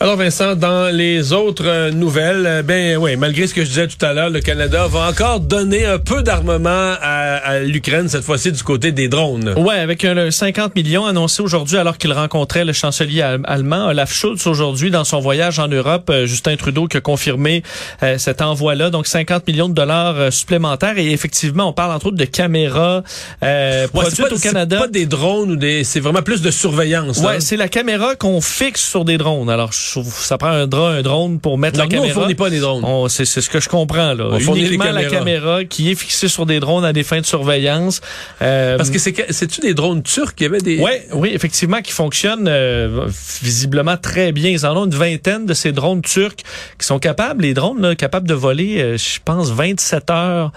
Alors 0.01 0.15
Vincent, 0.15 0.55
dans 0.55 0.95
les 0.95 1.33
autres 1.33 1.65
euh, 1.67 1.91
nouvelles, 1.91 2.45
euh, 2.45 2.63
ben 2.63 2.95
oui, 2.95 3.17
malgré 3.17 3.47
ce 3.47 3.53
que 3.53 3.63
je 3.65 3.67
disais 3.67 3.87
tout 3.89 3.97
à 4.05 4.13
l'heure, 4.13 4.29
le 4.29 4.39
Canada 4.39 4.87
va 4.87 5.09
encore 5.09 5.41
donner 5.41 5.85
un 5.85 5.99
peu 5.99 6.23
d'armement 6.23 6.69
à, 7.01 7.35
à 7.35 7.59
l'Ukraine, 7.59 8.07
cette 8.07 8.23
fois-ci 8.23 8.53
du 8.53 8.63
côté 8.63 8.93
des 8.93 9.09
drones. 9.09 9.53
Ouais, 9.57 9.75
avec 9.77 10.05
un 10.05 10.31
50 10.31 10.73
millions 10.77 11.05
annoncé 11.05 11.41
aujourd'hui 11.43 11.75
alors 11.75 11.97
qu'il 11.97 12.13
rencontrait 12.13 12.63
le 12.63 12.71
chancelier 12.71 13.21
al- 13.21 13.41
allemand 13.43 13.87
Olaf 13.87 14.13
Scholz 14.13 14.47
aujourd'hui 14.47 14.89
dans 14.89 15.03
son 15.03 15.19
voyage 15.19 15.59
en 15.59 15.67
Europe. 15.67 16.09
Euh, 16.09 16.25
Justin 16.25 16.55
Trudeau 16.55 16.87
qui 16.87 16.95
a 16.95 17.01
confirmé 17.01 17.61
euh, 18.01 18.17
cet 18.17 18.41
envoi-là, 18.41 18.91
donc 18.91 19.05
50 19.05 19.45
millions 19.47 19.67
de 19.67 19.73
dollars 19.73 20.15
euh, 20.17 20.31
supplémentaires. 20.31 20.97
Et 20.97 21.11
effectivement, 21.11 21.67
on 21.67 21.73
parle 21.73 21.91
entre 21.91 22.05
autres 22.05 22.15
de 22.17 22.23
caméras 22.23 23.03
euh, 23.43 23.83
Ouais, 23.93 24.03
produites 24.03 24.21
pas, 24.29 24.33
au 24.33 24.37
c'est 24.37 24.47
Canada. 24.47 24.77
pas 24.79 24.87
des 24.87 25.05
drones 25.07 25.51
ou 25.51 25.55
des, 25.57 25.83
c'est 25.83 25.99
vraiment 25.99 26.21
plus 26.21 26.41
de 26.41 26.51
surveillance. 26.51 27.17
Ouais, 27.17 27.35
hein? 27.35 27.39
c'est 27.41 27.57
la 27.57 27.67
caméra 27.67 28.15
qu'on 28.15 28.39
fixe 28.39 28.87
sur 28.89 29.03
des 29.03 29.17
drones. 29.17 29.49
Alors, 29.49 29.73
je 29.73 29.88
ça 30.03 30.37
prend 30.37 30.49
un, 30.49 30.67
drone 30.67 31.39
pour 31.39 31.57
mettre 31.57 31.77
Donc, 31.79 31.91
la 31.91 31.97
nous, 31.97 32.03
on 32.03 32.07
caméra. 32.07 32.19
fournit 32.21 32.35
pas 32.35 32.49
des 32.49 32.59
drones. 32.59 32.83
On- 32.85 33.07
C'est 33.07 33.25
ce 33.25 33.49
que 33.49 33.59
je 33.59 33.69
comprends 33.69 34.13
là. 34.13 34.25
On 34.31 34.55
Uniquement 34.55 34.91
la 34.91 35.05
caméra 35.05 35.63
qui 35.65 35.91
est 35.91 35.95
fixée 35.95 36.27
sur 36.27 36.45
des 36.45 36.59
drones 36.59 36.85
à 36.85 36.93
des 36.93 37.03
fins 37.03 37.21
de 37.21 37.25
surveillance. 37.25 38.01
Euh, 38.41 38.77
Parce 38.77 38.89
que 38.89 38.99
c'est, 38.99 39.13
que- 39.13 39.31
c'est-tu 39.33 39.61
des 39.61 39.73
drones 39.73 40.03
turcs? 40.03 40.33
Il 40.39 40.43
y 40.43 40.45
avait 40.45 40.59
des... 40.59 40.79
Ouais, 40.79 41.07
oui, 41.13 41.31
effectivement, 41.33 41.81
qui 41.81 41.91
fonctionnent 41.91 42.47
euh, 42.47 43.07
visiblement 43.41 43.97
très 43.97 44.31
bien. 44.31 44.49
Ils 44.49 44.65
en 44.65 44.75
ont 44.77 44.85
une 44.85 44.95
vingtaine 44.95 45.45
de 45.45 45.53
ces 45.53 45.71
drones 45.71 46.01
turcs 46.01 46.37
qui 46.77 46.85
sont 46.85 46.99
capables, 46.99 47.43
les 47.43 47.53
drones, 47.53 47.81
là, 47.81 47.95
capables 47.95 48.27
de 48.27 48.33
voler, 48.33 48.81
euh, 48.81 48.97
je 48.97 49.19
pense, 49.23 49.49
27 49.51 50.09
heures 50.09 50.51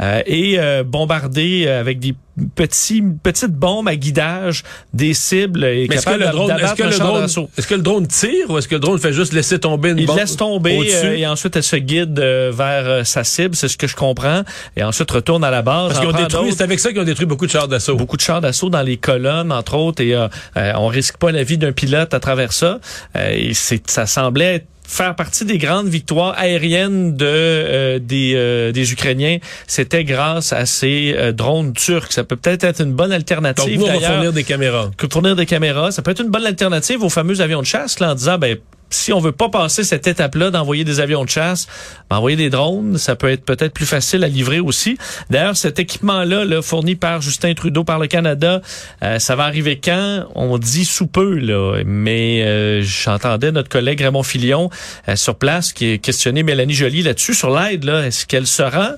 et 0.00 0.58
euh, 0.58 0.82
bombarder 0.84 1.64
euh, 1.66 1.80
avec 1.80 1.98
des 1.98 2.14
petits 2.54 3.02
petites 3.22 3.52
bombes 3.52 3.88
à 3.88 3.96
guidage 3.96 4.62
des 4.94 5.12
cibles 5.12 5.64
et 5.64 5.86
Mais 5.88 5.96
est-ce 5.96 6.06
que 6.06 6.14
le 6.14 6.30
drone, 6.30 6.50
est-ce 6.50 6.74
que 6.74 6.82
le 6.82 6.98
drone, 6.98 7.24
est-ce 7.24 7.66
que 7.66 7.74
le 7.74 7.82
drone 7.82 8.06
tire 8.06 8.48
ou 8.48 8.58
est-ce 8.58 8.68
que 8.68 8.74
le 8.74 8.80
drone 8.80 8.98
fait 8.98 9.12
juste 9.12 9.32
laisser 9.32 9.58
tomber 9.58 9.90
une 9.90 9.98
Il 9.98 10.06
bombe 10.06 10.16
laisse 10.16 10.36
tomber 10.36 10.78
au-dessus? 10.78 10.94
euh, 11.04 11.16
et 11.16 11.26
ensuite 11.26 11.56
elle 11.56 11.62
se 11.62 11.76
guide 11.76 12.18
euh, 12.18 12.50
vers 12.54 12.86
euh, 12.86 13.04
sa 13.04 13.24
cible, 13.24 13.54
c'est 13.54 13.68
ce 13.68 13.76
que 13.76 13.86
je 13.86 13.96
comprends, 13.96 14.42
et 14.76 14.82
ensuite 14.82 15.10
retourne 15.10 15.44
à 15.44 15.50
la 15.50 15.62
base. 15.62 15.88
Parce 15.88 16.00
qu'ils 16.00 16.08
ont 16.08 16.12
détruit, 16.12 16.44
d'autres. 16.44 16.56
c'est 16.56 16.64
avec 16.64 16.80
ça 16.80 16.90
qu'ils 16.90 17.00
ont 17.00 17.04
détruit 17.04 17.26
beaucoup 17.26 17.46
de 17.46 17.50
chars 17.50 17.68
d'assaut. 17.68 17.96
beaucoup 17.96 18.16
de 18.16 18.22
chars 18.22 18.40
d'assaut 18.40 18.70
dans 18.70 18.82
les 18.82 18.96
colonnes, 18.96 19.52
entre 19.52 19.74
autres, 19.74 20.02
et 20.02 20.14
euh, 20.14 20.28
euh, 20.56 20.72
on 20.76 20.86
risque 20.86 21.18
pas 21.18 21.32
la 21.32 21.42
vie 21.42 21.58
d'un 21.58 21.72
pilote 21.72 22.14
à 22.14 22.20
travers 22.20 22.52
ça. 22.52 22.80
Euh, 23.16 23.30
et 23.30 23.52
c'est, 23.54 23.88
ça 23.90 24.06
semblait 24.06 24.56
être 24.56 24.66
faire 24.86 25.14
partie 25.14 25.44
des 25.44 25.58
grandes 25.58 25.88
victoires 25.88 26.34
aériennes 26.38 27.16
de 27.16 27.26
euh, 27.26 27.98
des, 27.98 28.34
euh, 28.34 28.72
des 28.72 28.92
Ukrainiens, 28.92 29.38
c'était 29.66 30.04
grâce 30.04 30.52
à 30.52 30.66
ces 30.66 31.14
euh, 31.16 31.32
drones 31.32 31.72
turcs. 31.72 32.12
Ça 32.12 32.24
peut 32.24 32.36
peut-être 32.36 32.64
être 32.64 32.80
une 32.80 32.92
bonne 32.92 33.10
Donc, 33.10 33.16
alternative. 33.16 33.78
nous, 33.78 33.86
on 33.86 33.98
va 33.98 34.10
fournir 34.10 34.32
des 34.32 34.44
caméras. 34.44 34.90
que 34.96 35.06
fournir 35.10 35.36
des 35.36 35.46
caméras. 35.46 35.92
Ça 35.92 36.02
peut 36.02 36.10
être 36.10 36.22
une 36.22 36.30
bonne 36.30 36.46
alternative 36.46 37.02
aux 37.02 37.08
fameux 37.08 37.40
avions 37.40 37.60
de 37.60 37.66
chasse, 37.66 38.00
là, 38.00 38.12
en 38.12 38.14
disant, 38.14 38.38
ben, 38.38 38.56
si 38.94 39.12
on 39.12 39.20
veut 39.20 39.32
pas 39.32 39.48
passer 39.48 39.84
cette 39.84 40.06
étape-là 40.06 40.50
d'envoyer 40.50 40.84
des 40.84 41.00
avions 41.00 41.24
de 41.24 41.28
chasse, 41.28 41.66
ben, 42.10 42.16
envoyer 42.16 42.36
des 42.36 42.50
drones, 42.50 42.98
ça 42.98 43.16
peut 43.16 43.30
être 43.30 43.44
peut-être 43.44 43.72
plus 43.72 43.86
facile 43.86 44.24
à 44.24 44.28
livrer 44.28 44.60
aussi. 44.60 44.98
D'ailleurs, 45.30 45.56
cet 45.56 45.78
équipement-là, 45.78 46.44
là, 46.44 46.62
fourni 46.62 46.94
par 46.96 47.20
Justin 47.20 47.54
Trudeau, 47.54 47.84
par 47.84 47.98
le 47.98 48.06
Canada, 48.06 48.62
euh, 49.02 49.18
ça 49.18 49.36
va 49.36 49.44
arriver 49.44 49.80
quand? 49.82 50.26
On 50.34 50.58
dit 50.58 50.84
sous 50.84 51.06
peu, 51.06 51.36
là. 51.36 51.82
Mais 51.84 52.42
euh, 52.42 52.82
j'entendais 52.82 53.52
notre 53.52 53.68
collègue 53.68 54.00
Raymond 54.00 54.22
Filion 54.22 54.70
euh, 55.08 55.16
sur 55.16 55.36
place 55.36 55.72
qui 55.72 55.98
questionnait 55.98 56.42
Mélanie 56.42 56.74
Joly 56.74 57.02
là-dessus, 57.02 57.34
sur 57.34 57.50
l'aide, 57.50 57.84
là. 57.84 58.06
Est-ce 58.06 58.26
qu'elle 58.26 58.46
se 58.46 58.62
rend? 58.62 58.92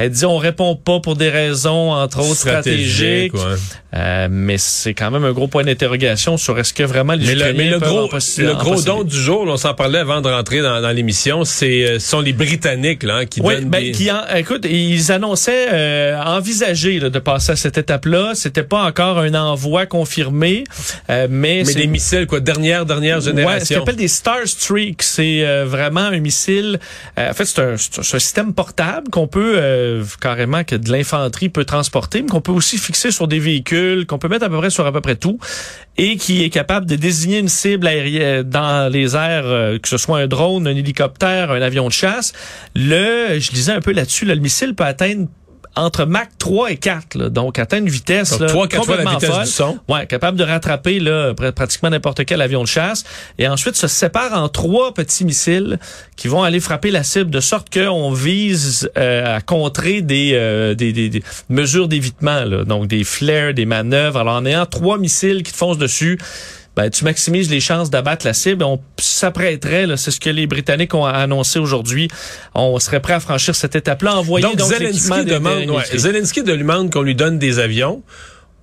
Elle 0.00 0.10
dit 0.10 0.24
on 0.24 0.38
répond 0.38 0.76
pas 0.76 0.98
pour 1.00 1.14
des 1.14 1.28
raisons 1.28 1.92
entre 1.92 2.20
autres 2.20 2.36
stratégiques, 2.36 3.34
ouais. 3.34 3.40
Euh, 3.92 4.28
mais 4.30 4.56
c'est 4.56 4.94
quand 4.94 5.10
même 5.10 5.24
un 5.24 5.32
gros 5.32 5.48
point 5.48 5.64
d'interrogation 5.64 6.36
sur 6.36 6.56
est-ce 6.60 6.72
que 6.72 6.84
vraiment 6.84 7.14
les 7.14 7.26
Mais 7.26 7.34
le, 7.34 7.52
mais 7.54 7.68
le 7.70 7.78
gros, 7.80 8.08
le 8.38 8.54
gros 8.54 8.80
don 8.82 9.02
du 9.02 9.16
jour, 9.16 9.44
là, 9.46 9.52
on 9.54 9.56
s'en 9.56 9.74
parlait 9.74 9.98
avant 9.98 10.20
de 10.20 10.28
rentrer 10.28 10.60
dans, 10.60 10.80
dans 10.80 10.90
l'émission, 10.90 11.44
c'est 11.44 11.84
euh, 11.84 11.98
ce 11.98 12.08
sont 12.08 12.20
les 12.20 12.32
Britanniques 12.32 13.02
là, 13.02 13.16
hein, 13.16 13.26
qui 13.26 13.40
Oui, 13.40 13.56
donnent 13.56 13.64
ben, 13.68 13.82
des... 13.82 13.90
qui 13.90 14.08
en- 14.12 14.22
écoute, 14.36 14.64
ils 14.70 15.10
annonçaient 15.10 15.68
euh, 15.72 16.16
envisager 16.22 17.00
là, 17.00 17.10
de 17.10 17.18
passer 17.18 17.52
à 17.52 17.56
cette 17.56 17.78
étape-là. 17.78 18.32
C'était 18.34 18.62
pas 18.62 18.84
encore 18.84 19.18
un 19.18 19.34
envoi 19.34 19.86
confirmé, 19.86 20.62
euh, 21.10 21.26
mais, 21.28 21.64
mais 21.66 21.74
des 21.74 21.86
missiles, 21.88 22.26
quoi, 22.26 22.38
dernière, 22.38 22.86
dernière 22.86 23.16
Ouais, 23.16 23.22
ce 23.24 23.30
qu'on 23.30 23.36
génération. 23.36 23.82
appelle 23.82 23.96
des 23.96 24.06
Star 24.08 24.46
Streak, 24.46 25.02
c'est 25.02 25.44
euh, 25.44 25.64
vraiment 25.66 26.00
un 26.00 26.18
missile. 26.20 26.78
euh, 27.18 27.30
en 27.30 27.34
fait, 27.34 27.44
c'est 27.44 27.60
un, 27.60 27.74
c'est 27.76 27.98
un- 28.14 28.18
système 28.20 28.52
portable 28.54 29.08
qu'on 29.10 29.26
peut 29.26 29.54
euh, 29.56 30.04
carrément 30.20 30.62
que 30.62 30.76
de 30.76 30.92
l'infanterie 30.92 31.48
peut 31.48 31.64
transporter, 31.64 32.22
mais 32.22 32.28
qu'on 32.28 32.40
peut 32.40 32.52
aussi 32.52 32.78
fixer 32.78 33.10
sur 33.10 33.26
des 33.26 33.38
véhicules, 33.40 33.79
qu'on 34.06 34.18
peut 34.18 34.28
mettre 34.28 34.44
à 34.44 34.48
peu 34.48 34.58
près 34.58 34.70
sur 34.70 34.86
à 34.86 34.92
peu 34.92 35.00
près 35.00 35.16
tout, 35.16 35.38
et 35.96 36.16
qui 36.16 36.42
est 36.44 36.50
capable 36.50 36.86
de 36.86 36.96
désigner 36.96 37.38
une 37.38 37.48
cible 37.48 37.86
aérienne 37.86 38.42
dans 38.42 38.90
les 38.90 39.16
airs, 39.16 39.46
euh, 39.46 39.78
que 39.78 39.88
ce 39.88 39.98
soit 39.98 40.18
un 40.18 40.26
drone, 40.26 40.66
un 40.66 40.76
hélicoptère, 40.76 41.50
un 41.50 41.62
avion 41.62 41.86
de 41.86 41.92
chasse. 41.92 42.32
Le, 42.74 43.38
je 43.38 43.50
lisais 43.52 43.72
un 43.72 43.80
peu 43.80 43.92
là-dessus, 43.92 44.24
là, 44.24 44.34
le 44.34 44.40
missile 44.40 44.74
peut 44.74 44.84
atteindre 44.84 45.28
entre 45.76 46.04
Mach 46.04 46.26
3 46.38 46.72
et 46.72 46.76
4, 46.76 47.14
là, 47.16 47.28
donc 47.28 47.58
atteindre 47.58 47.84
une 47.86 47.92
vitesse 47.92 48.30
Donc, 48.32 48.40
là, 48.40 48.46
trois, 48.48 48.68
quatre 48.68 48.84
fois 48.84 48.96
la 48.96 49.04
complètement 49.04 49.18
vitesse 49.36 49.54
folle. 49.58 49.74
du 49.74 49.78
son. 49.86 49.92
Ouais, 49.94 50.06
capable 50.06 50.36
de 50.36 50.42
rattraper 50.44 50.98
là, 50.98 51.32
pr- 51.32 51.52
pratiquement 51.52 51.90
n'importe 51.90 52.24
quel 52.24 52.42
avion 52.42 52.62
de 52.62 52.68
chasse. 52.68 53.04
Et 53.38 53.46
ensuite, 53.46 53.76
se 53.76 53.86
sépare 53.86 54.32
en 54.34 54.48
trois 54.48 54.92
petits 54.94 55.24
missiles 55.24 55.78
qui 56.16 56.26
vont 56.28 56.42
aller 56.42 56.60
frapper 56.60 56.90
la 56.90 57.02
cible 57.04 57.30
de 57.30 57.40
sorte 57.40 57.72
qu'on 57.72 58.12
vise 58.12 58.90
euh, 58.98 59.36
à 59.36 59.40
contrer 59.40 60.02
des, 60.02 60.32
euh, 60.34 60.74
des, 60.74 60.92
des- 60.92 61.08
des 61.08 61.22
mesures 61.48 61.86
d'évitement, 61.88 62.44
donc 62.66 62.86
des 62.88 63.04
flares, 63.04 63.54
des 63.54 63.66
manœuvres. 63.66 64.18
Alors, 64.18 64.34
en 64.34 64.44
ayant 64.46 64.66
trois 64.66 64.98
missiles 64.98 65.42
qui 65.44 65.52
te 65.52 65.56
foncent 65.56 65.78
dessus, 65.78 66.18
ben, 66.76 66.88
tu 66.90 67.04
maximises 67.04 67.50
les 67.50 67.60
chances 67.60 67.90
d'abattre 67.90 68.26
la 68.26 68.32
cible. 68.32 68.62
On 68.64 68.80
s'apprêterait, 68.98 69.86
c'est 69.96 70.10
ce 70.10 70.20
que 70.20 70.30
les 70.30 70.46
Britanniques 70.46 70.94
ont 70.94 71.04
annoncé 71.04 71.58
aujourd'hui, 71.58 72.08
on 72.54 72.78
serait 72.78 73.00
prêt 73.00 73.14
à 73.14 73.20
franchir 73.20 73.54
cette 73.54 73.76
étape-là, 73.76 74.16
envoyer 74.16 74.46
donc, 74.46 74.56
Donc, 74.56 74.68
Zelensky 74.68 75.24
des 75.24 75.32
demande, 75.32 75.70
ouais. 75.70 75.98
Zelensky 75.98 76.42
demande 76.42 76.92
qu'on 76.92 77.02
lui 77.02 77.14
donne 77.14 77.38
des 77.38 77.58
avions. 77.58 78.02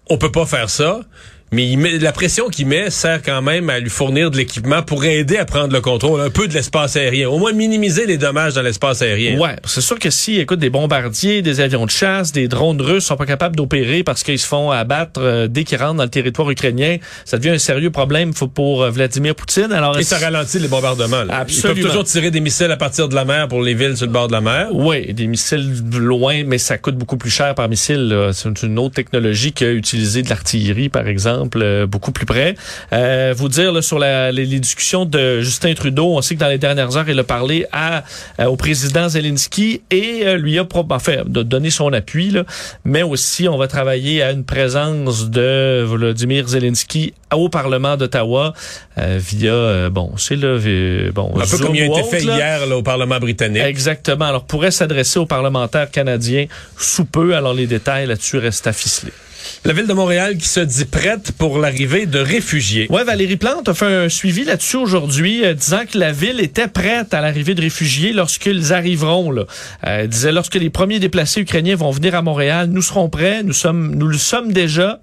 On 0.10 0.18
peut 0.18 0.32
pas 0.32 0.46
faire 0.46 0.70
ça. 0.70 1.02
Mais 1.52 1.66
il 1.66 1.78
met, 1.78 1.98
la 1.98 2.12
pression 2.12 2.50
qu'il 2.50 2.68
met 2.68 2.90
sert 2.90 3.22
quand 3.22 3.42
même 3.42 3.70
à 3.70 3.80
lui 3.80 3.90
fournir 3.90 4.32
de 4.32 4.38
l'équipement 4.38 4.82
pour 4.82 5.06
aider 5.06 5.38
à 5.38 5.46
prendre 5.46 5.72
le 5.72 5.80
contrôle 5.80 6.20
un 6.20 6.30
peu 6.30 6.48
de 6.48 6.54
l'espace 6.54 6.98
aérien, 6.98 7.30
au 7.30 7.38
moins 7.38 7.54
minimiser 7.54 8.06
les 8.06 8.18
dommages 8.18 8.54
dans 8.54 8.62
l'espace 8.62 9.02
aérien. 9.02 9.40
Ouais, 9.40 9.56
c'est 9.66 9.82
sûr 9.82 9.98
que 9.98 10.10
si, 10.10 10.40
écoute, 10.40 10.60
des 10.60 10.70
bombardiers, 10.70 11.42
des 11.42 11.62
avions 11.62 11.86
de 11.86 11.90
chasse, 11.90 12.34
des 12.34 12.50
drones 12.50 12.82
russes 12.82 13.06
sont 13.06 13.16
pas 13.16 13.26
capables 13.26 13.56
d'opérer 13.56 14.04
parce 14.04 14.24
qu'ils 14.24 14.40
se 14.40 14.48
font 14.48 14.72
abattre 14.72 15.22
euh, 15.22 15.48
dès 15.48 15.64
qu'ils 15.64 15.78
rentrent 15.78 15.96
dans 15.96 16.04
le 16.04 16.10
territoire 16.10 16.50
ukrainien, 16.50 16.98
ça 17.24 17.38
devient 17.38 17.52
un 17.52 17.58
sérieux 17.60 17.92
problème 17.92 18.34
pour 18.34 18.84
euh, 18.84 18.90
Vladimir 18.90 19.34
Poutine. 19.34 19.72
Alors, 19.72 19.98
Et 19.98 20.04
ça 20.04 20.18
ralentit 20.18 20.60
les 20.60 20.68
bombardements. 20.68 21.24
Là. 21.24 21.40
Absolument. 21.40 21.76
Ils 21.76 21.82
peuvent 21.82 21.92
toujours 21.92 22.04
tirer 22.04 22.30
des 22.30 22.42
missiles 22.42 22.72
à 22.72 22.78
partir 22.78 23.08
de 23.08 23.16
la 23.16 23.24
mer 23.24 23.48
pour 23.48 23.62
les 23.62 23.74
villes 23.74 23.96
sur 23.96 24.06
le 24.06 24.12
bord 24.12 24.28
de 24.28 24.34
la 24.34 24.42
mer. 24.42 24.68
Oui, 24.74 25.14
des 25.14 25.28
missiles 25.28 25.82
loin, 25.94 26.44
mais 26.46 26.58
ça 26.58 26.78
coûte 26.78 26.98
beaucoup 26.98 27.18
plus 27.18 27.32
cher 27.32 27.56
par 27.56 27.70
missile. 27.70 28.32
C'est 28.34 28.64
une 28.64 28.80
autre 28.80 28.96
technologie 28.96 29.54
que 29.54 29.66
utiliser 29.66 30.24
de 30.24 30.30
l'artillerie, 30.30 30.90
par 30.90 31.08
exemple, 31.08 31.37
euh, 31.56 31.86
beaucoup 31.86 32.12
plus 32.12 32.26
près. 32.26 32.56
Euh, 32.94 33.34
vous 33.38 33.50
dire 33.50 33.72
là, 33.72 33.82
sur 33.82 34.00
la- 34.00 34.32
les, 34.32 34.46
les 34.46 34.60
discussions 34.60 35.06
de 35.06 35.42
Justin 35.42 35.74
Trudeau, 35.74 36.16
on 36.18 36.22
sait 36.22 36.36
que 36.36 36.40
dans 36.40 36.48
les 36.48 36.58
dernières 36.58 36.96
heures, 36.98 37.10
il 37.10 37.20
a 37.20 37.24
parlé 37.24 37.66
à, 37.72 38.04
euh, 38.40 38.46
au 38.46 38.56
président 38.56 39.10
Zelensky 39.10 39.82
et 39.92 40.22
euh, 40.26 40.38
lui 40.38 40.58
a 40.60 40.66
en 40.90 41.00
fait, 41.00 41.22
de 41.30 41.44
donner 41.44 41.70
son 41.70 41.92
appui, 41.94 42.30
là, 42.32 42.44
mais 42.86 43.04
aussi 43.04 43.48
on 43.48 43.58
va 43.58 43.68
travailler 43.68 44.22
à 44.24 44.32
une 44.32 44.44
présence 44.44 45.30
de 45.30 45.84
Volodymyr 45.84 46.48
Zelensky 46.48 47.14
au 47.34 47.50
Parlement 47.50 47.98
d'Ottawa 47.98 48.54
euh, 48.98 49.18
via, 49.20 49.52
euh, 49.52 49.90
bon, 49.90 50.12
c'est 50.18 50.36
là, 50.36 50.58
vi- 50.58 51.10
bon, 51.12 51.32
Un 51.36 51.46
peu 51.46 51.58
comme 51.58 51.76
il 51.76 51.84
a 51.84 51.86
été 51.86 52.04
fait 52.04 52.20
là. 52.24 52.36
hier 52.36 52.66
là, 52.68 52.78
au 52.78 52.84
Parlement 52.84 53.20
britannique. 53.20 53.64
Exactement. 53.64 54.26
Alors, 54.26 54.46
pourrait 54.46 54.72
s'adresser 54.72 55.20
aux 55.20 55.26
parlementaires 55.26 55.90
canadiens 55.92 56.46
sous 56.78 57.06
peu. 57.06 57.36
Alors, 57.36 57.54
les 57.54 57.68
détails 57.68 58.06
là-dessus 58.08 58.38
restent 58.38 58.68
à 58.68 58.74
ficeler. 58.74 59.12
La 59.68 59.74
ville 59.74 59.86
de 59.86 59.92
Montréal 59.92 60.38
qui 60.38 60.48
se 60.48 60.62
dit 60.62 60.86
prête 60.86 61.34
pour 61.34 61.60
l'arrivée 61.60 62.06
de 62.06 62.20
réfugiés. 62.20 62.88
Ouais, 62.90 63.04
Valérie 63.04 63.36
Plante 63.36 63.68
a 63.68 63.74
fait 63.74 63.86
un 63.86 64.08
suivi 64.08 64.46
là-dessus 64.46 64.78
aujourd'hui, 64.78 65.44
euh, 65.44 65.54
disant 65.54 65.82
que 65.92 65.98
la 65.98 66.14
ville 66.14 66.40
était 66.40 66.70
prête 66.70 67.14
à 67.14 67.20
l'arrivée 67.20 67.54
de 67.54 67.60
réfugiés 67.60 68.14
lorsqu'ils 68.14 68.72
arriveront. 68.72 69.30
Là. 69.30 69.42
Euh, 69.86 70.04
elle 70.04 70.08
disait 70.08 70.32
lorsque 70.32 70.56
les 70.56 70.70
premiers 70.70 71.00
déplacés 71.00 71.42
ukrainiens 71.42 71.76
vont 71.76 71.92
venir 71.92 72.16
à 72.16 72.22
Montréal, 72.22 72.70
nous 72.72 72.82
serons 72.82 73.10
prêts, 73.10 73.44
nous 73.44 73.52
sommes, 73.52 73.94
nous 73.94 74.08
le 74.08 74.18
sommes 74.18 74.54
déjà. 74.54 75.02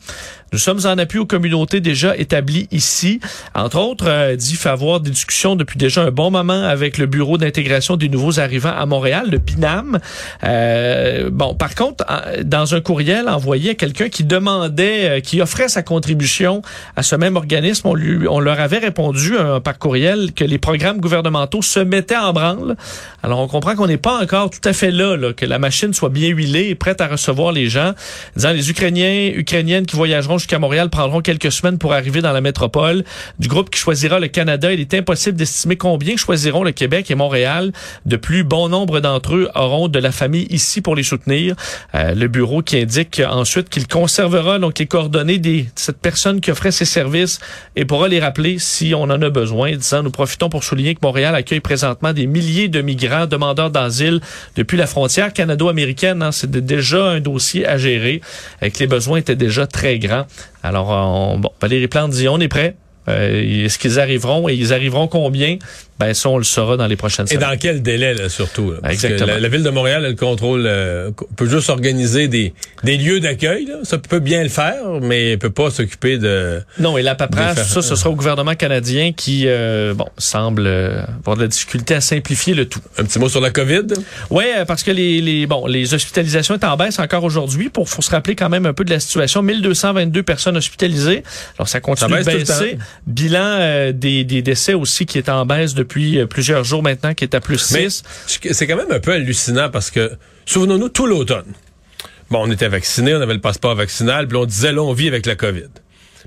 Nous 0.54 0.60
sommes 0.60 0.86
en 0.86 0.98
appui 0.98 1.18
aux 1.18 1.26
communautés 1.26 1.80
déjà 1.80 2.16
établies 2.16 2.68
ici. 2.70 3.18
Entre 3.56 3.76
autres, 3.76 4.06
euh, 4.06 4.36
dit 4.36 4.56
avoir 4.66 5.00
des 5.00 5.10
discussions 5.10 5.56
depuis 5.56 5.78
déjà 5.78 6.02
un 6.02 6.12
bon 6.12 6.30
moment 6.30 6.62
avec 6.62 6.96
le 6.96 7.06
Bureau 7.06 7.38
d'intégration 7.38 7.96
des 7.96 8.08
nouveaux 8.08 8.38
arrivants 8.38 8.72
à 8.72 8.86
Montréal, 8.86 9.26
le 9.32 9.38
BINAM. 9.38 9.98
Euh, 10.44 11.28
bon, 11.32 11.56
par 11.56 11.74
contre, 11.74 12.06
dans 12.44 12.72
un 12.76 12.80
courriel 12.80 13.28
envoyé 13.28 13.70
à 13.70 13.74
quelqu'un 13.74 14.08
qui 14.08 14.22
demandait, 14.22 15.08
euh, 15.08 15.20
qui 15.20 15.40
offrait 15.40 15.68
sa 15.68 15.82
contribution 15.82 16.62
à 16.94 17.02
ce 17.02 17.16
même 17.16 17.34
organisme, 17.34 17.88
on, 17.88 17.94
lui, 17.94 18.28
on 18.28 18.38
leur 18.38 18.60
avait 18.60 18.78
répondu 18.78 19.36
euh, 19.36 19.58
par 19.58 19.76
courriel 19.76 20.34
que 20.34 20.44
les 20.44 20.58
programmes 20.58 21.00
gouvernementaux 21.00 21.62
se 21.62 21.80
mettaient 21.80 22.16
en 22.16 22.32
branle. 22.32 22.76
Alors, 23.24 23.40
on 23.40 23.48
comprend 23.48 23.74
qu'on 23.74 23.88
n'est 23.88 23.96
pas 23.96 24.22
encore 24.22 24.50
tout 24.50 24.68
à 24.68 24.72
fait 24.72 24.92
là, 24.92 25.16
là, 25.16 25.32
que 25.32 25.46
la 25.46 25.58
machine 25.58 25.92
soit 25.92 26.10
bien 26.10 26.28
huilée 26.28 26.68
et 26.68 26.76
prête 26.76 27.00
à 27.00 27.08
recevoir 27.08 27.50
les 27.50 27.68
gens. 27.68 27.92
Disant 28.36 28.52
les 28.52 28.70
Ukrainiens, 28.70 29.32
Ukrainiennes 29.34 29.86
qui 29.86 29.96
voyageront 29.96 30.38
jusqu'à 30.44 30.58
Montréal 30.58 30.90
prendront 30.90 31.22
quelques 31.22 31.50
semaines 31.50 31.78
pour 31.78 31.94
arriver 31.94 32.20
dans 32.20 32.32
la 32.32 32.42
métropole. 32.42 33.02
Du 33.38 33.48
groupe 33.48 33.70
qui 33.70 33.78
choisira 33.78 34.20
le 34.20 34.28
Canada, 34.28 34.70
il 34.70 34.78
est 34.78 34.92
impossible 34.92 35.38
d'estimer 35.38 35.76
combien 35.76 36.18
choisiront 36.18 36.62
le 36.62 36.72
Québec 36.72 37.10
et 37.10 37.14
Montréal. 37.14 37.72
De 38.04 38.16
plus, 38.16 38.44
bon 38.44 38.68
nombre 38.68 39.00
d'entre 39.00 39.36
eux 39.36 39.48
auront 39.54 39.88
de 39.88 39.98
la 39.98 40.12
famille 40.12 40.46
ici 40.50 40.82
pour 40.82 40.96
les 40.96 41.02
soutenir. 41.02 41.56
Euh, 41.94 42.14
le 42.14 42.28
bureau 42.28 42.60
qui 42.60 42.76
indique 42.76 43.22
ensuite 43.26 43.70
qu'il 43.70 43.88
conservera 43.88 44.58
donc 44.58 44.78
les 44.78 44.84
coordonnées 44.84 45.38
de 45.38 45.64
cette 45.76 45.96
personne 45.96 46.42
qui 46.42 46.50
offrait 46.50 46.72
ses 46.72 46.84
services 46.84 47.38
et 47.74 47.86
pourra 47.86 48.08
les 48.08 48.20
rappeler 48.20 48.58
si 48.58 48.92
on 48.94 49.04
en 49.04 49.22
a 49.22 49.30
besoin. 49.30 49.74
Disant, 49.74 50.02
nous 50.02 50.10
profitons 50.10 50.50
pour 50.50 50.62
souligner 50.62 50.94
que 50.94 51.00
Montréal 51.02 51.34
accueille 51.34 51.60
présentement 51.60 52.12
des 52.12 52.26
milliers 52.26 52.68
de 52.68 52.82
migrants 52.82 53.24
demandeurs 53.24 53.70
d'asile 53.70 54.20
depuis 54.56 54.76
la 54.76 54.86
frontière 54.86 55.32
canado-américaine. 55.32 56.22
Hein, 56.22 56.32
C'est 56.32 56.50
déjà 56.50 57.02
un 57.06 57.20
dossier 57.20 57.66
à 57.66 57.78
gérer 57.78 58.20
et 58.60 58.70
que 58.70 58.78
les 58.80 58.86
besoins 58.86 59.16
étaient 59.16 59.36
déjà 59.36 59.66
très 59.66 59.98
grands. 59.98 60.26
Alors, 60.62 60.90
on, 60.90 61.38
bon, 61.38 61.50
Valérie 61.60 61.88
Plante 61.88 62.10
dit, 62.10 62.28
on 62.28 62.38
est 62.40 62.48
prêt. 62.48 62.76
Euh, 63.08 63.64
Est-ce 63.64 63.78
qu'ils 63.78 64.00
arriveront 64.00 64.48
et 64.48 64.54
ils 64.54 64.72
arriveront 64.72 65.08
combien? 65.08 65.58
Ben, 65.98 66.12
ça, 66.12 66.28
on 66.28 66.38
le 66.38 66.44
saura 66.44 66.76
dans 66.76 66.86
les 66.86 66.96
prochaines 66.96 67.26
Et 67.26 67.34
semaines. 67.34 67.50
dans 67.50 67.56
quel 67.56 67.82
délai, 67.82 68.14
là, 68.14 68.28
surtout? 68.28 68.72
là? 68.72 68.78
Parce 68.82 68.96
que 68.96 69.06
Exactement. 69.06 69.26
la, 69.34 69.40
la 69.40 69.48
ville 69.48 69.62
de 69.62 69.70
Montréal, 69.70 70.04
elle 70.04 70.16
contrôle, 70.16 70.64
euh, 70.66 71.10
peut 71.36 71.48
juste 71.48 71.70
organiser 71.70 72.26
des, 72.28 72.52
des 72.82 72.96
lieux 72.96 73.20
d'accueil. 73.20 73.68
Ça 73.84 73.98
peut 73.98 74.18
bien 74.18 74.42
le 74.42 74.48
faire, 74.48 74.82
mais 75.02 75.30
elle 75.32 75.38
peut 75.38 75.50
pas 75.50 75.70
s'occuper 75.70 76.18
de... 76.18 76.60
Non, 76.80 76.98
et 76.98 77.02
la 77.02 77.14
paperasse, 77.14 77.68
ça, 77.68 77.80
ce 77.82 77.94
sera 77.94 78.10
au 78.10 78.14
gouvernement 78.16 78.54
canadien 78.54 79.12
qui, 79.12 79.44
euh, 79.46 79.94
bon, 79.94 80.06
semble 80.18 80.64
euh, 80.66 81.02
avoir 81.20 81.36
de 81.36 81.42
la 81.42 81.48
difficulté 81.48 81.94
à 81.94 82.00
simplifier 82.00 82.54
le 82.54 82.66
tout. 82.68 82.80
Un 82.98 83.04
petit 83.04 83.18
mot 83.18 83.28
sur 83.28 83.40
la 83.40 83.50
COVID? 83.50 83.84
Oui, 84.30 84.44
parce 84.66 84.82
que 84.82 84.90
les, 84.90 85.20
les, 85.20 85.46
bon, 85.46 85.66
les 85.66 85.94
hospitalisations 85.94 86.56
sont 86.60 86.66
en 86.66 86.76
baisse 86.76 86.98
encore 86.98 87.24
aujourd'hui. 87.24 87.68
Pour 87.68 87.88
faut 87.88 88.02
se 88.02 88.10
rappeler 88.10 88.34
quand 88.34 88.48
même 88.48 88.66
un 88.66 88.72
peu 88.72 88.84
de 88.84 88.90
la 88.90 89.00
situation. 89.00 89.42
1222 89.42 90.22
personnes 90.22 90.56
hospitalisées. 90.56 91.22
Alors, 91.58 91.68
ça 91.68 91.80
continue 91.80 92.10
Ça 92.12 92.18
de 92.20 92.24
baisse 92.24 92.46
tout 92.48 92.52
le 92.52 92.66
baisser. 92.66 92.78
Bilan 93.06 93.38
euh, 93.44 93.92
des, 93.92 94.24
des 94.24 94.42
décès 94.42 94.74
aussi 94.74 95.06
qui 95.06 95.18
est 95.18 95.28
en 95.28 95.46
baisse 95.46 95.74
depuis 95.84 96.18
euh, 96.18 96.26
plusieurs 96.26 96.64
jours 96.64 96.82
maintenant, 96.82 97.14
qui 97.14 97.24
est 97.24 97.34
à 97.34 97.40
plus 97.40 97.72
Mais 97.72 97.88
6. 97.88 98.02
c'est 98.50 98.66
quand 98.66 98.76
même 98.76 98.90
un 98.90 99.00
peu 99.00 99.12
hallucinant 99.12 99.70
parce 99.70 99.90
que, 99.90 100.12
souvenons-nous, 100.46 100.88
tout 100.88 101.06
l'automne, 101.06 101.52
bon, 102.30 102.40
on 102.46 102.50
était 102.50 102.68
vaccinés, 102.68 103.14
on 103.14 103.20
avait 103.20 103.34
le 103.34 103.40
passeport 103.40 103.74
vaccinal, 103.74 104.26
puis 104.26 104.36
on 104.36 104.46
disait, 104.46 104.72
là, 104.72 104.82
on 104.82 104.92
vit 104.92 105.08
avec 105.08 105.26
la 105.26 105.36
COVID. 105.36 105.68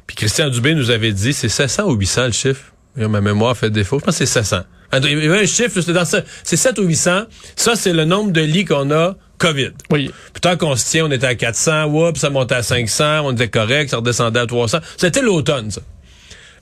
Puis 0.08 0.15
Christian 0.15 0.50
Dubé 0.50 0.74
nous 0.74 0.89
avait 0.89 1.12
dit, 1.12 1.34
c'est 1.34 1.50
700 1.50 1.84
ou 1.86 1.93
800 1.93 2.26
le 2.28 2.32
chiffre. 2.32 2.63
Ma 2.96 3.22
mémoire 3.22 3.56
fait 3.56 3.70
défaut. 3.70 4.00
Je 4.00 4.06
pense 4.06 4.17
que 4.17 4.26
c'est 4.26 4.34
700. 4.43 4.62
Il 4.93 5.24
y 5.24 5.28
avait 5.28 5.41
un 5.41 5.46
chiffre, 5.46 5.80
c'était 5.82 5.93
dans 5.93 6.06
ça. 6.06 6.22
C'est 6.43 6.56
7 6.56 6.80
ou 6.80 6.84
800. 6.84 7.24
Ça, 7.56 7.76
c'est 7.76 7.93
le 7.93 8.06
nombre 8.06 8.32
de 8.32 8.41
lits 8.41 8.65
qu'on 8.65 8.89
a 8.91 9.15
COVID. 9.38 9.72
Oui. 9.91 10.12
Puis 10.34 10.41
tant 10.41 10.58
qu'on 10.58 10.76
se 10.76 10.89
tient, 10.89 11.06
on 11.06 11.12
était 11.12 11.28
à 11.28 11.36
400, 11.36 11.86
oups, 11.86 12.20
ça 12.20 12.30
montait 12.30 12.56
à 12.56 12.63
500, 12.63 13.22
on 13.26 13.34
était 13.34 13.50
correct, 13.50 13.89
ça 13.89 13.98
redescendait 13.98 14.39
à 14.39 14.48
300. 14.48 14.80
C'était 14.98 15.22
l'automne, 15.22 15.72
ça. 15.72 15.82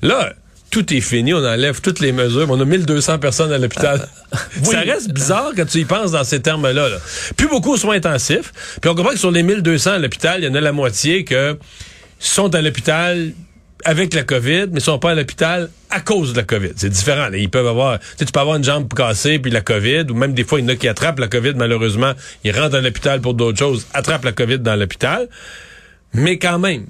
Là, 0.01 0.33
tout 0.75 0.93
est 0.93 0.99
fini, 0.99 1.33
on 1.33 1.37
enlève 1.37 1.79
toutes 1.79 2.01
les 2.01 2.11
mesures, 2.11 2.47
on 2.49 2.59
a 2.59 2.65
1200 2.65 3.19
personnes 3.19 3.53
à 3.53 3.57
l'hôpital. 3.57 4.09
Ça 4.61 4.81
reste 4.81 5.09
bizarre 5.09 5.53
quand 5.55 5.65
tu 5.65 5.77
y 5.77 5.85
penses 5.85 6.11
dans 6.11 6.25
ces 6.25 6.41
termes-là. 6.41 6.89
là. 6.89 6.97
Plus 7.37 7.47
beaucoup 7.47 7.75
aux 7.75 7.77
soins 7.77 7.95
intensifs. 7.95 8.51
Puis 8.81 8.89
on 8.89 8.93
comprend 8.93 9.11
que 9.11 9.17
sur 9.17 9.31
les 9.31 9.41
1200 9.41 9.91
à 9.91 9.99
l'hôpital, 9.99 10.41
il 10.41 10.47
y 10.47 10.49
en 10.49 10.53
a 10.53 10.59
la 10.59 10.73
moitié 10.73 11.23
que 11.23 11.57
sont 12.19 12.53
à 12.53 12.61
l'hôpital 12.61 13.31
avec 13.85 14.13
la 14.13 14.23
COVID, 14.23 14.65
mais 14.73 14.81
sont 14.81 14.99
pas 14.99 15.11
à 15.11 15.15
l'hôpital 15.15 15.69
à 15.91 16.01
cause 16.01 16.33
de 16.33 16.37
la 16.39 16.43
COVID. 16.43 16.73
C'est 16.75 16.89
différent. 16.89 17.29
là. 17.29 17.37
Ils 17.37 17.49
peuvent 17.49 17.67
avoir, 17.67 17.97
tu 17.99 18.05
sais, 18.17 18.25
tu 18.25 18.33
peux 18.33 18.41
avoir 18.41 18.57
une 18.57 18.65
jambe 18.65 18.93
cassée 18.93 19.39
puis 19.39 19.51
la 19.51 19.61
COVID, 19.61 20.07
ou 20.09 20.13
même 20.13 20.33
des 20.33 20.43
fois, 20.43 20.59
il 20.59 20.63
y 20.63 20.65
en 20.65 20.73
a 20.73 20.75
qui 20.75 20.89
attrapent 20.89 21.19
la 21.19 21.29
COVID, 21.29 21.53
malheureusement, 21.55 22.11
ils 22.43 22.51
rentrent 22.51 22.75
à 22.75 22.81
l'hôpital 22.81 23.21
pour 23.21 23.33
d'autres 23.33 23.59
choses, 23.59 23.87
attrapent 23.93 24.25
la 24.25 24.33
COVID 24.33 24.59
dans 24.59 24.75
l'hôpital. 24.75 25.29
Mais 26.13 26.37
quand 26.37 26.59
même, 26.59 26.87